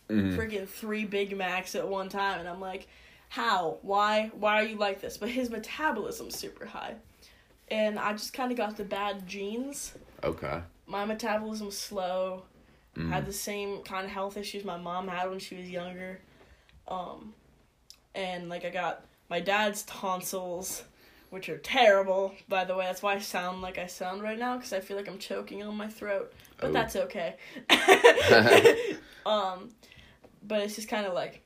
[0.10, 0.36] Mhm.
[0.36, 2.88] freaking three Big Macs at one time, and I'm like,
[3.30, 3.78] how?
[3.82, 4.28] Why?
[4.34, 5.18] Why are you like this?
[5.18, 6.96] But his metabolism's super high,
[7.70, 9.94] and I just kind of got the bad genes.
[10.24, 10.62] Okay.
[10.86, 12.44] My metabolism's slow.
[12.96, 13.10] Mhm.
[13.10, 16.20] Had the same kind of health issues my mom had when she was younger,
[16.88, 17.34] um,
[18.14, 20.84] and like I got my dad's tonsils,
[21.34, 22.32] which are terrible.
[22.48, 24.96] By the way, that's why I sound like I sound right now because I feel
[24.96, 26.74] like I'm choking on my throat, but Oh.
[26.74, 27.36] that's okay.
[29.26, 29.70] um,
[30.46, 31.42] but it's just kind of like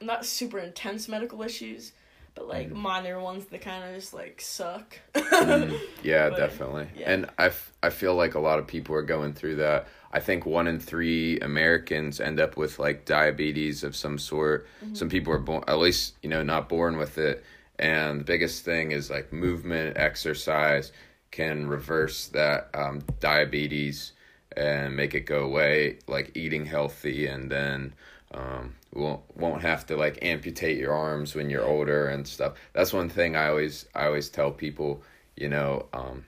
[0.00, 1.92] not super intense medical issues,
[2.34, 2.76] but like Mhm.
[2.76, 4.98] minor ones that kind of just like suck.
[5.14, 5.78] Mhm.
[6.02, 6.88] Yeah, But, definitely.
[6.96, 7.12] yeah.
[7.12, 9.88] And I, f- I feel like a lot of people are going through that.
[10.12, 14.66] I think one in three Americans end up with like diabetes of some sort.
[14.82, 14.94] Mm-hmm.
[14.94, 17.44] Some people are born, at least, you know, not born with it.
[17.80, 20.92] And the biggest thing is like movement, exercise
[21.30, 24.12] can reverse that um, diabetes
[24.56, 25.98] and make it go away.
[26.06, 27.94] Like eating healthy and then
[28.32, 32.54] um, won't won't have to like amputate your arms when you're older and stuff.
[32.74, 35.02] That's one thing I always I always tell people.
[35.36, 36.24] You know, um,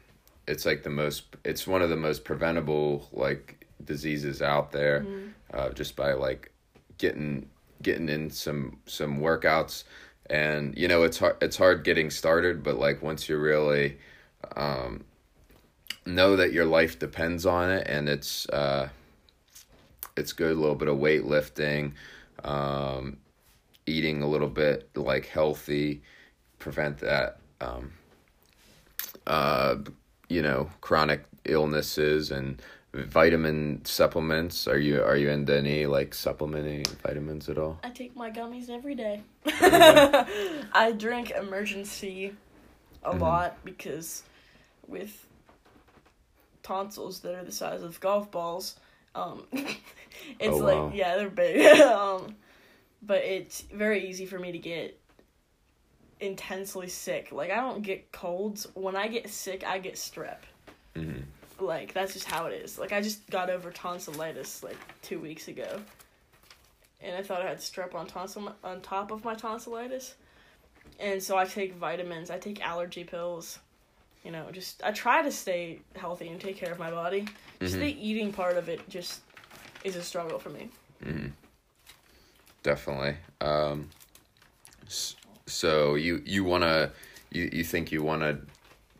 [0.48, 1.36] it's like the most.
[1.44, 5.04] It's one of the most preventable like diseases out there,
[5.52, 6.50] uh, just by like
[6.96, 7.50] getting
[7.82, 9.84] getting in some some workouts.
[10.32, 11.36] And you know, it's hard.
[11.42, 13.98] It's hard getting started, but like once you really
[14.56, 15.04] um,
[16.06, 18.88] know that your life depends on it, and it's uh,
[20.16, 20.52] it's good.
[20.52, 21.92] A little bit of weightlifting,
[22.44, 23.18] um,
[23.84, 26.00] eating a little bit like healthy,
[26.58, 27.36] prevent that.
[27.60, 27.92] Um,
[29.26, 29.76] uh,
[30.30, 32.62] you know, chronic illnesses and
[32.94, 34.68] vitamin supplements.
[34.68, 37.78] Are you are you into any like supplementing vitamins at all?
[37.82, 39.22] I take my gummies every day.
[39.46, 42.32] I drink Emergen-C
[43.04, 43.18] a Mhm.
[43.20, 44.22] lot because
[44.86, 45.26] with
[46.62, 48.76] tonsils that are the size of golf balls,
[49.14, 50.92] um, it's Oh, like wow.
[50.94, 51.80] yeah they're big.
[51.80, 52.36] um,
[53.02, 54.98] but it's very easy for me to get
[56.20, 57.32] intensely sick.
[57.32, 58.66] Like I don't get colds.
[58.74, 60.38] When I get sick, I get strep.
[60.94, 61.20] hmm
[61.62, 62.78] Like that's just how it is.
[62.78, 65.80] Like I just got over tonsillitis like two weeks ago,
[67.00, 70.14] and I thought I had strep on tonsil on top of my tonsillitis,
[71.00, 72.30] and so I take vitamins.
[72.30, 73.58] I take allergy pills.
[74.24, 77.26] You know, just I try to stay healthy and take care of my body.
[77.60, 77.80] Just Mhm.
[77.80, 79.20] the eating part of it just
[79.84, 80.70] is a struggle for me.
[81.02, 81.28] hmm
[82.62, 83.16] Definitely.
[83.40, 83.90] Um,
[85.46, 86.92] so you you wanna
[87.30, 88.38] you you think you wanna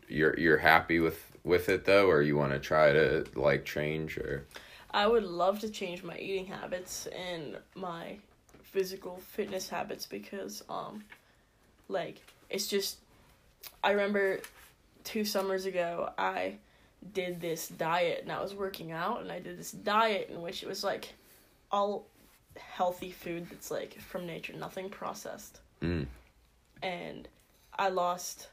[0.09, 4.17] you're you're happy with with it though, or you want to try to like change
[4.17, 4.45] or
[4.91, 8.17] I would love to change my eating habits and my
[8.63, 11.03] physical fitness habits because um
[11.87, 12.97] like it's just
[13.83, 14.41] I remember
[15.03, 16.55] two summers ago I
[17.11, 20.63] did this diet and I was working out and I did this diet in which
[20.63, 21.13] it was like
[21.71, 22.05] all
[22.57, 25.59] healthy food that's like from nature, nothing processed.
[25.81, 26.05] Mm.
[26.81, 27.27] And
[27.77, 28.47] I lost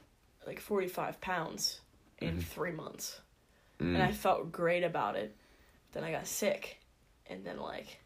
[0.47, 1.81] like 45 pounds
[2.21, 2.43] in Mhm.
[2.45, 3.21] 3 months
[3.79, 3.95] Mm.
[3.95, 5.35] and I felt great about it.
[5.93, 6.79] Then I got sick,
[7.27, 7.99] and then like,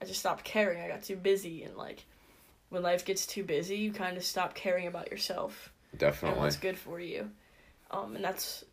[0.00, 0.80] I just stopped caring.
[0.82, 2.04] I got too busy, and like,
[2.70, 6.40] when life gets too busy, you kind of stop caring about yourself and definitely.
[6.40, 7.30] what's good for you.
[7.90, 8.64] Um, and that's,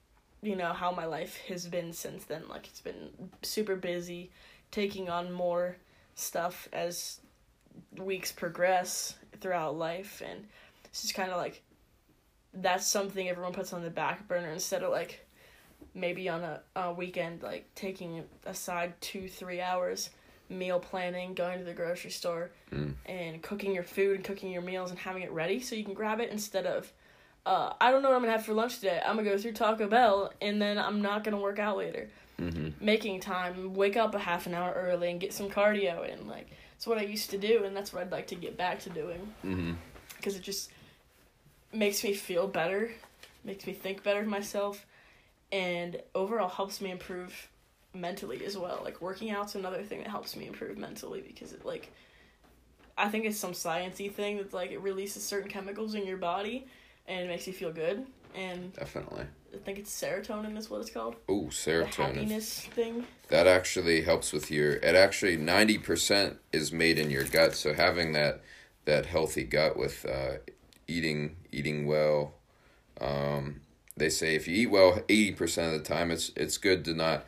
[0.41, 2.47] you know, how my life has been since then.
[2.47, 4.31] Like, it's been super busy,
[4.71, 5.77] taking on more
[6.15, 7.19] stuff as
[7.97, 10.47] weeks progress throughout life, and
[10.85, 11.61] it's just kind of like,
[12.55, 15.25] that's something everyone puts on the back burner instead of like
[15.95, 20.09] maybe on a, a weekend like taking aside two three hours
[20.49, 22.93] meal planning going to the grocery store Mm.
[23.05, 25.93] and cooking your food and cooking your meals and having it ready so you can
[25.93, 26.91] grab it instead of
[27.45, 28.99] uh, i don't know what i'm gonna have for lunch today.
[29.05, 32.09] I'm gonna go through taco bell and then i'm not gonna work out later.
[32.39, 36.27] Hmm making time wake up a half an hour early and get some cardio in
[36.27, 38.79] like it's what i used to do and that's what i'd like to get back
[38.81, 39.21] to doing.
[39.43, 39.73] Hmm
[40.17, 40.71] because it just
[41.73, 42.91] makes me feel better,
[43.43, 44.85] makes me think better of myself,
[45.51, 47.49] and overall helps me improve
[47.93, 48.81] mentally as well.
[48.83, 51.91] Like working out's another thing that helps me improve mentally because it like
[52.97, 56.67] I think it's some sciencey thing that's like it releases certain chemicals in your body
[57.07, 58.05] and it makes you feel good.
[58.35, 59.25] And Definitely.
[59.53, 61.15] I think it's serotonin is what it's called.
[61.29, 62.15] Oh, The serotonin.
[62.15, 63.05] happiness thing.
[63.29, 64.73] That actually helps with your.
[64.73, 67.53] It actually ninety percent is made in your gut.
[67.53, 68.41] So having that
[68.85, 70.37] that healthy gut with uh,
[70.87, 72.33] eating eating well,
[72.99, 73.61] um,
[73.95, 76.93] they say if you eat well eighty percent of the time, it's it's good to
[76.93, 77.25] not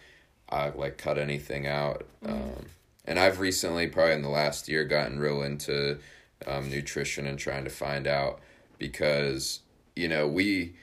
[0.49, 2.05] uh, like cut anything out.
[2.25, 2.67] Um,
[3.05, 5.99] and I've recently, probably in the last year, gotten real into
[6.47, 8.39] um, nutrition and trying to find out
[8.77, 9.61] because
[9.95, 10.75] you know we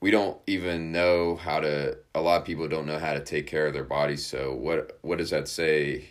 [0.00, 3.46] we don't even know how to a lot of people don't know how to take
[3.46, 4.24] care of their bodies.
[4.24, 6.10] So what what does that say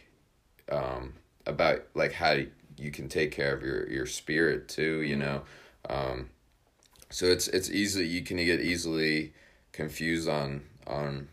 [0.72, 1.14] um,
[1.46, 2.38] about like how
[2.78, 5.44] you can take care of your your spirit too you know
[5.90, 6.30] um,
[7.10, 9.34] so it's it's easily you can get easily
[9.72, 11.28] confused on on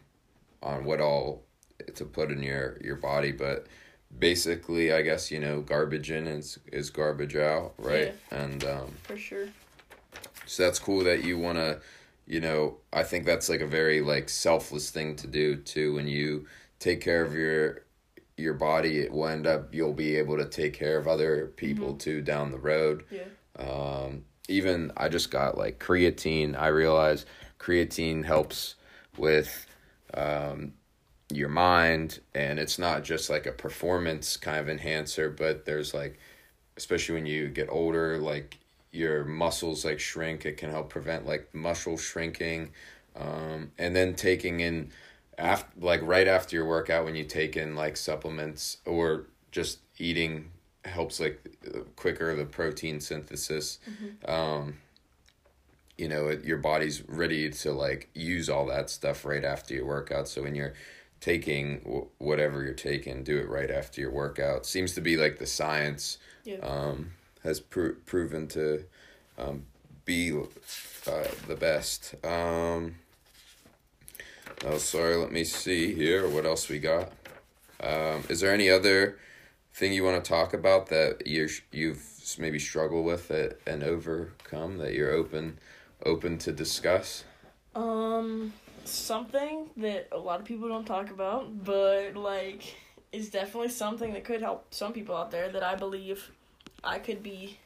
[0.62, 1.42] on what all
[1.94, 3.66] to put in your your body but
[4.18, 8.38] basically i guess you know garbage in is is garbage out right Yeah.
[8.44, 9.46] and um For sure.
[10.46, 11.80] so that's cool that you want to,
[12.26, 15.94] you know, I think that's like a very like selfless thing to do too.
[15.94, 16.46] When you
[16.78, 17.82] take care of your
[18.36, 21.94] your body, it will end up you'll be able to take care of other people
[21.94, 23.04] too down the road.
[23.10, 23.24] Yeah.
[23.64, 26.58] Um, even I just got like creatine.
[26.58, 27.24] I realize
[27.58, 28.74] creatine helps
[29.16, 29.66] with
[30.12, 30.72] um,
[31.32, 36.18] your mind, and it's not just like a performance kind of enhancer, but there's like,
[36.76, 38.58] especially when you get older, like
[38.92, 40.44] your muscles like shrink.
[40.44, 42.70] It can help prevent like muscle shrinking,
[43.16, 44.90] um, and then taking in
[45.38, 50.50] after like right after your workout when you take in like supplements or just eating
[50.84, 51.40] helps like
[51.96, 53.78] quicker the protein synthesis.
[54.26, 54.78] Um
[55.98, 59.84] you know it, your body's ready to like use all that stuff right after your
[59.84, 60.28] workout.
[60.28, 60.72] So when you're
[61.20, 64.64] taking w- whatever you're taking do it right after your workout.
[64.64, 66.56] Seems to be like the science Yeah.
[66.62, 67.12] um
[67.44, 68.84] has pro- proven to
[69.36, 69.66] um
[70.06, 72.14] be uh, the best.
[72.24, 72.94] Um
[74.64, 77.12] oh sorry let me see here what else we got.
[77.82, 79.18] Um is there any other
[79.72, 82.04] thing you want to talk about that you you've
[82.38, 85.58] maybe struggled with it and overcome that you're open
[86.04, 87.24] open to discuss?
[87.74, 88.52] Um,
[88.84, 92.74] something that a lot of people don't talk about, but like
[93.12, 96.30] is definitely something that could help some people out there that I believe
[96.84, 97.58] I could be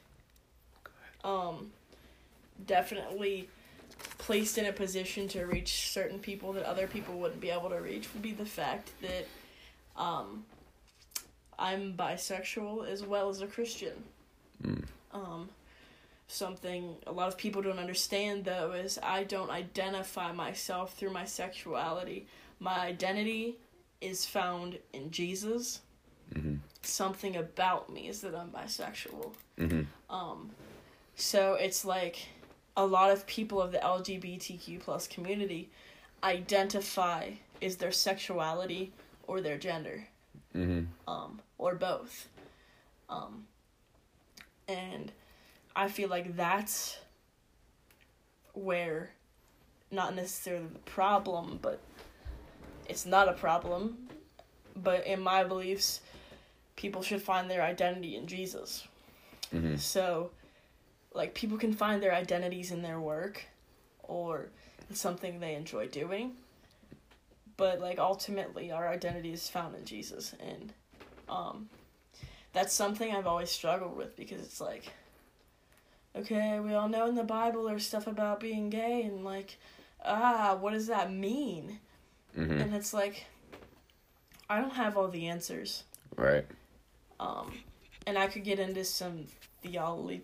[1.23, 1.71] um
[2.65, 3.49] definitely
[4.17, 7.77] placed in a position to reach certain people that other people wouldn't be able to
[7.77, 9.27] reach would be the fact that
[10.01, 10.45] um
[11.57, 14.03] I'm bisexual as well as a Christian.
[14.63, 14.83] Mm.
[15.13, 15.49] Um
[16.27, 21.25] something a lot of people don't understand though is I don't identify myself through my
[21.25, 22.27] sexuality.
[22.59, 23.57] My identity
[24.01, 25.81] is found in Jesus.
[26.33, 26.59] Mhm.
[26.81, 29.33] Something about me is that I'm bisexual.
[29.59, 29.83] mm-hmm.
[30.13, 30.49] Um,
[31.15, 32.17] so it's like
[32.75, 35.69] a lot of people of the LGBTQ plus community
[36.23, 37.31] identify
[37.61, 38.91] is their sexuality
[39.27, 40.07] or their gender
[40.55, 40.85] Mm-hmm.
[41.07, 42.27] um, or both.
[43.09, 43.45] Um,
[44.67, 45.11] and
[45.75, 46.97] I feel like that's
[48.53, 49.11] where,
[49.91, 51.79] not necessarily the problem, but
[52.87, 53.97] it's not a problem.
[54.75, 56.01] But in my beliefs,
[56.75, 58.87] people should find their identity in Jesus.
[59.53, 59.77] Mm-hmm.
[59.77, 60.31] So,
[61.13, 63.45] like, people can find their identities in their work
[64.03, 64.49] or
[64.89, 66.33] in something they enjoy doing.
[67.57, 70.33] But, like, ultimately, our identity is found in Jesus.
[70.39, 70.73] And,
[71.29, 71.69] um,
[72.53, 74.91] that's something I've always struggled with because it's like,
[76.15, 79.57] okay, we all know in the Bible there's stuff about being gay and, like,
[80.03, 81.79] ah, what does that mean?
[82.37, 82.59] Mm-hmm.
[82.59, 83.25] And it's like,
[84.49, 85.83] I don't have all the answers.
[86.15, 86.45] right
[87.19, 87.53] Um,
[88.05, 89.25] and I could get into some
[89.63, 90.21] theolo-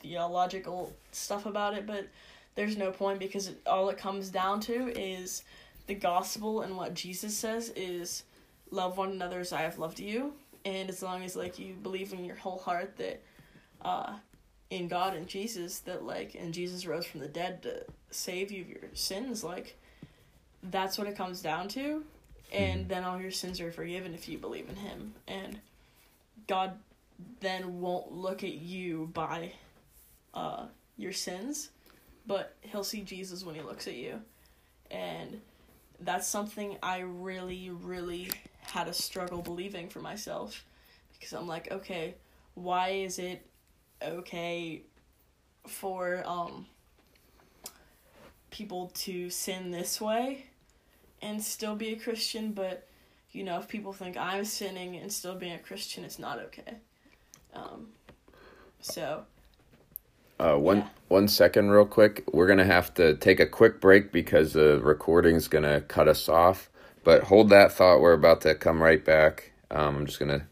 [0.00, 2.06] theological stuff about it, but
[2.54, 5.42] there's no point because it, all it comes down to is
[5.86, 8.24] the gospel and what Jesus says is
[8.70, 10.34] love one another as I have loved you.
[10.64, 13.22] And as long as like you believe in your whole heart that
[13.82, 14.14] uh,
[14.70, 18.62] in God and Jesus that like and Jesus rose from the dead to save you
[18.62, 19.76] of your sins, like
[20.62, 22.04] that's what it comes down to.
[22.52, 25.14] And then all your sins are forgiven if you believe in him.
[25.26, 25.58] And
[26.46, 26.78] God
[27.40, 29.52] then won't look at you by
[30.34, 31.70] uh, your sins,
[32.26, 34.20] but he'll see Jesus when he looks at you.
[34.90, 35.40] And
[36.00, 38.30] that's something I really, really
[38.72, 40.64] had a struggle believing for myself
[41.12, 42.14] because I'm like, okay,
[42.54, 43.44] why is it
[44.02, 44.82] okay
[45.66, 46.66] for um
[48.50, 50.46] people to sin this way
[51.20, 52.88] and still be a Christian, but
[53.32, 56.76] you know, if people think I'm sinning and still being a Christian, it's not okay.
[57.54, 57.88] Um,
[58.80, 59.24] so
[60.40, 60.88] Uh, one Yeah.
[61.08, 62.24] one second, real quick.
[62.32, 66.70] We're gonna have to take a quick break because the recording's gonna cut us off.
[67.04, 68.00] But hold that thought.
[68.00, 69.52] We're about to come right back.
[69.70, 70.46] Um, I'm just gonna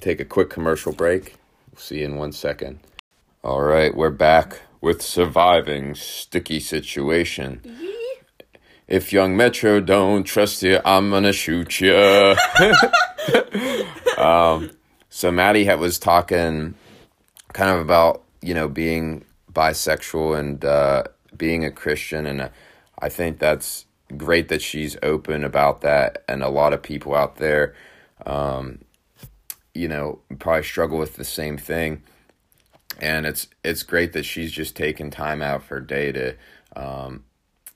[0.00, 1.36] take a quick commercial break.
[1.70, 2.80] We'll see you in one second.
[3.42, 7.60] All right, we're back with surviving sticky situation.
[8.88, 11.94] If young Metro don't trust you, I'm gonna shoot you.
[14.18, 14.70] um,
[15.08, 16.74] so Maddie had, was talking
[17.54, 21.04] kind of about you know being bisexual and uh,
[21.36, 22.48] being a Christian, and uh,
[22.98, 23.86] I think that's
[24.16, 26.24] great that she's open about that.
[26.28, 27.74] And a lot of people out there,
[28.26, 28.80] um,
[29.74, 32.02] you know, probably struggle with the same thing.
[33.00, 36.36] And it's it's great that she's just taking time out of her day to,
[36.76, 37.24] um,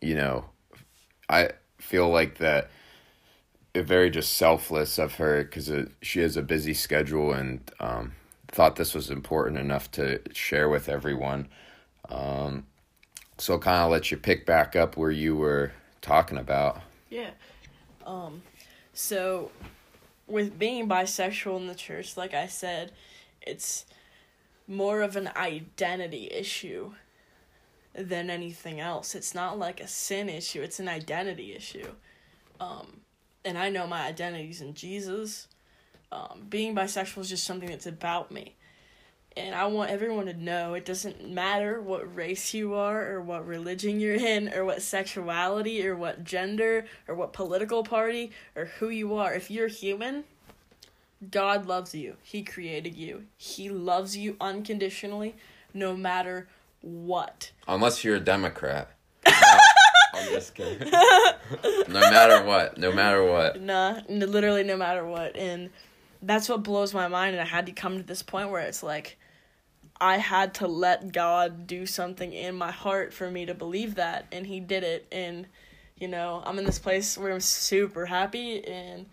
[0.01, 0.45] you know,
[1.29, 2.71] I feel like that
[3.75, 5.71] very just selfless of her because
[6.03, 8.13] she has a busy schedule and um,
[8.49, 11.49] thought this was important enough to share with everyone.
[12.09, 12.67] Um,
[13.39, 15.73] so kind of let you pick back up where you were
[16.07, 16.81] talking about.
[17.11, 17.31] Yeah.
[18.07, 18.43] Um,
[18.93, 19.51] so
[20.27, 22.93] with being bisexual in the church, like I said,
[23.43, 23.85] it's
[24.69, 26.93] more of an identity issue
[27.95, 29.15] than anything else.
[29.15, 31.89] It's not like a sin issue, it's an identity issue.
[32.61, 33.01] Um,
[33.45, 35.49] and I know my identity's in Jesus.
[36.13, 38.55] Um, being bisexual is just something that's about me.
[39.37, 43.47] And I want everyone to know it doesn't matter what race you are, or what
[43.47, 48.89] religion you're in, or what sexuality, or what gender, or what political party, or who
[48.89, 49.35] you are.
[49.35, 50.25] If you're human,
[51.31, 52.17] God loves you.
[52.23, 53.25] He created you.
[53.37, 55.35] He loves you unconditionally,
[55.75, 56.49] no matter
[56.81, 57.53] what.
[57.69, 58.91] Unless you're a Democrat.
[59.27, 60.91] I'm just kidding.
[60.91, 63.61] no matter what, no matter what.
[63.61, 65.37] Nah, literally no matter what.
[65.37, 65.71] And
[66.23, 67.35] that's what blows my mind.
[67.35, 69.19] And I had to come to this point where it's like,
[70.01, 74.27] I had to let God do something in my heart for me to believe that.
[74.33, 75.07] And He did it.
[75.11, 75.47] And,
[75.97, 79.07] you know, I'm in this place where I'm super happy and,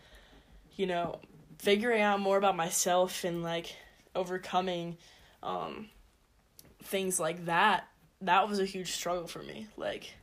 [0.75, 1.19] you know,
[1.59, 3.75] figuring out more about myself and like
[4.15, 4.97] overcoming
[5.41, 5.89] um,
[6.83, 7.87] things like that.
[8.21, 9.67] That was a huge struggle for me.
[9.77, 10.13] Like,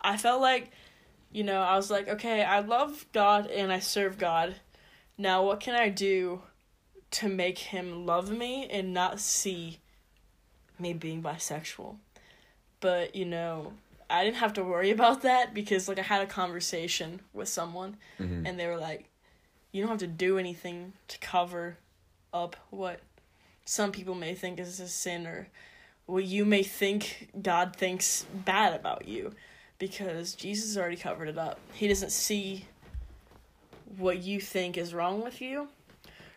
[0.00, 0.70] I felt like,
[1.32, 4.56] you know, I was like, okay, I love God and I serve God.
[5.18, 6.42] Now, what can I do
[7.12, 9.80] to make him love me and not see
[10.80, 11.96] me being bisexual?
[12.80, 13.72] But, you know,
[14.08, 17.96] I didn't have to worry about that because, like, I had a conversation with someone
[18.18, 18.46] mm-hmm.
[18.46, 19.08] and they were like,
[19.72, 21.76] you don't have to do anything to cover
[22.32, 23.00] up what
[23.64, 25.48] some people may think is a sin or
[26.06, 29.32] what you may think God thinks bad about you
[29.78, 31.58] because Jesus already covered it up.
[31.72, 32.66] He doesn't see
[33.96, 35.68] what you think is wrong with you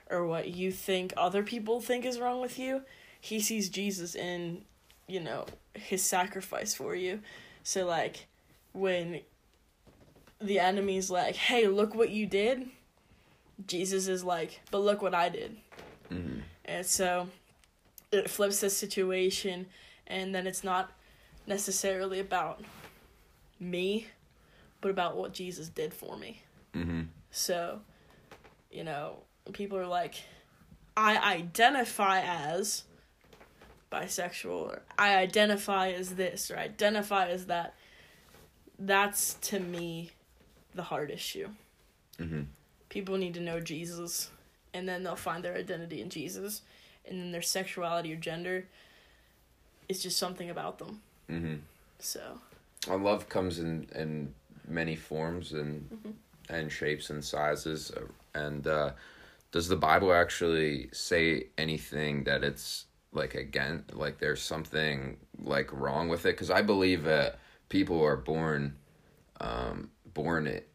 [0.10, 2.84] or what you think other people think is wrong with you.
[3.24, 4.66] He sees Jesus in,
[5.08, 7.22] you know, his sacrifice for you.
[7.64, 8.28] So like
[8.74, 9.22] when
[10.42, 12.68] the enemy's like, "Hey, look what you did."
[13.66, 15.56] Jesus is like, "But look what I did."
[16.12, 16.40] Mm-hmm.
[16.66, 17.30] And so
[18.12, 19.68] it flips the situation
[20.06, 20.92] and then it's not
[21.48, 22.62] necessarily about
[23.58, 24.08] me,
[24.82, 26.42] but about what Jesus did for me.
[26.76, 27.04] Mm-hmm.
[27.32, 27.80] So,
[28.70, 29.20] you know,
[29.54, 30.16] people are like,
[30.98, 32.84] I identify as
[33.94, 37.76] bisexual, or I identify as this, or identify as that.
[38.80, 40.12] That's to me
[40.74, 41.50] the hard issue.
[42.20, 42.42] Mm-hmm.
[42.90, 44.30] People need to know Jesus,
[44.74, 46.62] and then they'll find their identity in Jesus,
[47.06, 48.66] and then their sexuality or gender
[49.90, 51.02] is just something about them.
[51.30, 51.56] Mm-hmm.
[52.00, 52.40] So
[52.88, 54.34] well, love comes in in
[54.68, 56.54] many forms and mm-hmm.
[56.54, 57.92] and shapes and sizes.
[57.92, 58.92] Uh, and uh,
[59.52, 66.10] does the Bible actually say anything that it's like again like there's something like wrong
[66.10, 66.34] with it?
[66.34, 67.40] Because I believe that
[67.70, 68.76] people are born
[69.42, 70.70] um, born it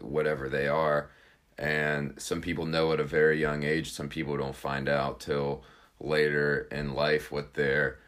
[0.00, 1.10] whatever they are,
[1.58, 3.92] and some people know at a very young age.
[3.92, 5.62] Some people don't find out till
[6.00, 7.98] later in life what they're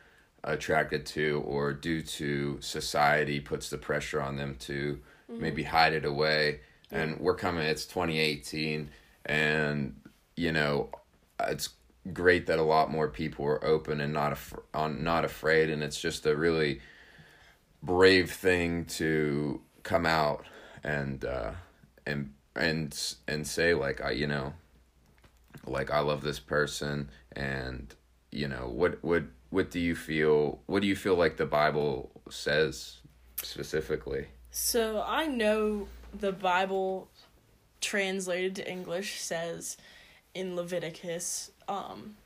[0.45, 4.99] attracted to or due to society puts the pressure on them to
[5.31, 5.43] mm-hmm.
[5.43, 6.61] maybe hide it away
[6.91, 7.01] yeah.
[7.01, 8.89] and we're coming it's 2018
[9.25, 10.01] and
[10.37, 10.89] you know
[11.41, 11.71] it's
[12.13, 15.83] great that a lot more people are open and not af- on not afraid and
[15.83, 16.81] it's just a really
[17.83, 20.45] brave thing to come out
[20.83, 21.53] and uh
[22.07, 24.55] and and and say like I you know
[25.67, 27.95] like I love this person and
[28.31, 32.11] you know what what what do you feel what do you feel like the bible
[32.31, 32.99] says
[33.43, 34.27] specifically?
[34.51, 35.89] So i know
[36.19, 37.09] the bible
[37.81, 39.77] translated to english says
[40.35, 42.17] in leviticus um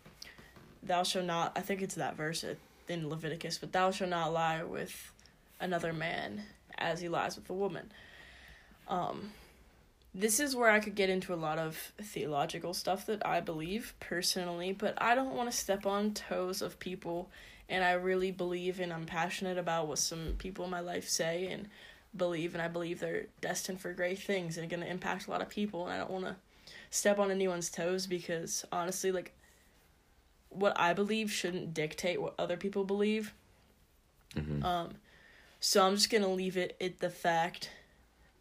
[0.82, 2.44] thou shalt not i think it's that verse
[2.88, 5.12] in leviticus but thou shalt not lie with
[5.60, 6.42] another man
[6.78, 7.90] as he lies with a woman.
[8.88, 9.32] Um
[10.12, 13.94] this is where I could get into a lot of theological stuff that I believe
[14.00, 17.30] personally, but I don't want to step on toes of people
[17.68, 21.46] and I really believe and I'm passionate about what some people in my life say
[21.46, 21.68] and
[22.16, 25.42] believe and I believe they're destined for great things and going to impact a lot
[25.42, 26.36] of people and I don't want to
[26.90, 29.32] step on anyone's toes because honestly like
[30.48, 33.32] what I believe shouldn't dictate what other people believe.
[34.34, 34.64] Mhm.
[34.64, 34.94] Um,
[35.60, 37.70] so I'm just gonna leave it at the fact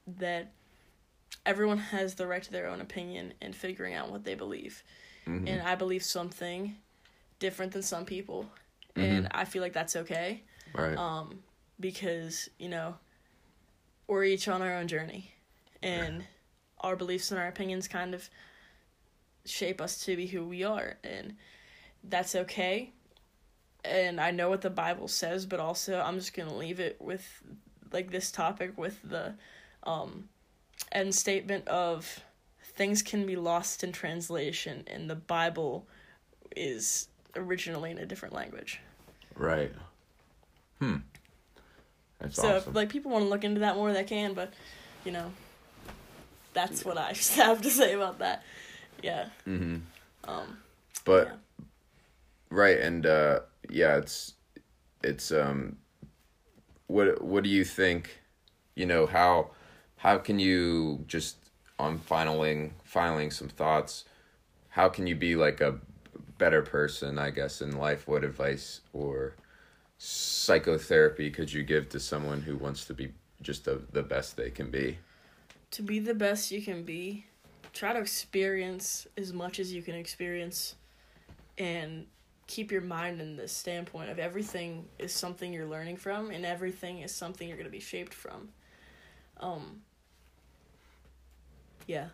[0.08, 0.52] that
[1.46, 4.84] everyone has the right to their own opinion and figuring out what they believe.
[5.28, 5.48] Mhm.
[5.48, 6.78] And I believe something
[7.38, 8.52] different than some people,
[8.96, 9.04] Mhm.
[9.04, 10.44] and I feel like that's okay.
[10.74, 10.98] right.
[10.98, 11.44] Um,
[11.80, 12.98] because you know,
[14.08, 15.34] we're each on our own journey,
[15.82, 16.26] and
[16.80, 18.30] our beliefs and our opinions kind of
[19.46, 21.36] shape us to be who we are, and
[22.04, 22.92] that's okay.
[23.84, 27.44] And I know what the Bible says, but also I'm just gonna leave it with
[27.92, 29.34] like this topic with the
[29.84, 30.30] um
[30.92, 32.20] end statement of
[32.62, 35.88] things can be lost in translation and the Bible
[36.56, 38.80] is originally in a different language.
[39.36, 39.72] right.
[40.80, 40.98] Hmm.
[42.20, 42.70] That's so awesome.
[42.70, 44.34] if like people want to look into that more, they can.
[44.34, 44.54] But
[45.06, 45.32] you know,
[46.68, 48.44] that's what I just have to say about that.
[49.02, 49.30] Yeah.
[49.48, 49.78] mm-hmm.
[50.26, 50.58] Um.
[51.06, 51.66] But Yeah.
[52.50, 53.40] right, and uh,
[53.70, 54.34] yeah, it's
[55.04, 55.78] it's um,
[56.88, 58.20] what what do you think?
[58.76, 59.52] You know how
[59.98, 61.38] how can you just
[61.78, 64.06] on filing filing some thoughts?
[64.70, 65.80] How can you be like a
[66.38, 67.18] better person?
[67.18, 69.34] I guess in life, what advice or
[69.98, 74.50] psychotherapy could you give to someone who wants to be just the the best they
[74.50, 74.98] can be?
[75.72, 77.26] To be the best you can be,
[77.74, 80.76] try to experience as much as you can experience,
[81.58, 82.06] and
[82.48, 87.02] keep your mind in the standpoint of everything is something you're learning from, and everything
[87.02, 88.50] is something you're gonna be shaped from.
[89.40, 89.82] Um.
[91.88, 92.08] Yeah.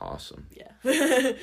[0.00, 0.46] Awesome.
[0.52, 1.32] Yeah.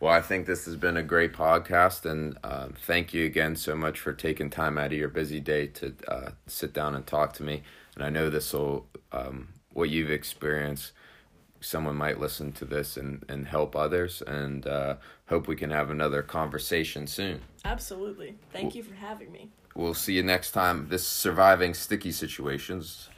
[0.00, 3.74] Well, I think this has been a great podcast, and um, thank you again so
[3.74, 7.32] much for taking time out of your busy day to uh, sit down and talk
[7.34, 7.64] to me.
[7.96, 9.48] And I know this will, um,
[9.78, 10.92] what you've experienced,
[11.60, 14.96] someone might listen to this and, and help others, and uh,
[15.28, 17.40] hope we can have another conversation soon.
[17.64, 18.34] Absolutely.
[18.52, 19.50] Thank you for having me.
[19.76, 20.88] We'll see you next time.
[20.88, 23.08] This Surviving Sticky Situations.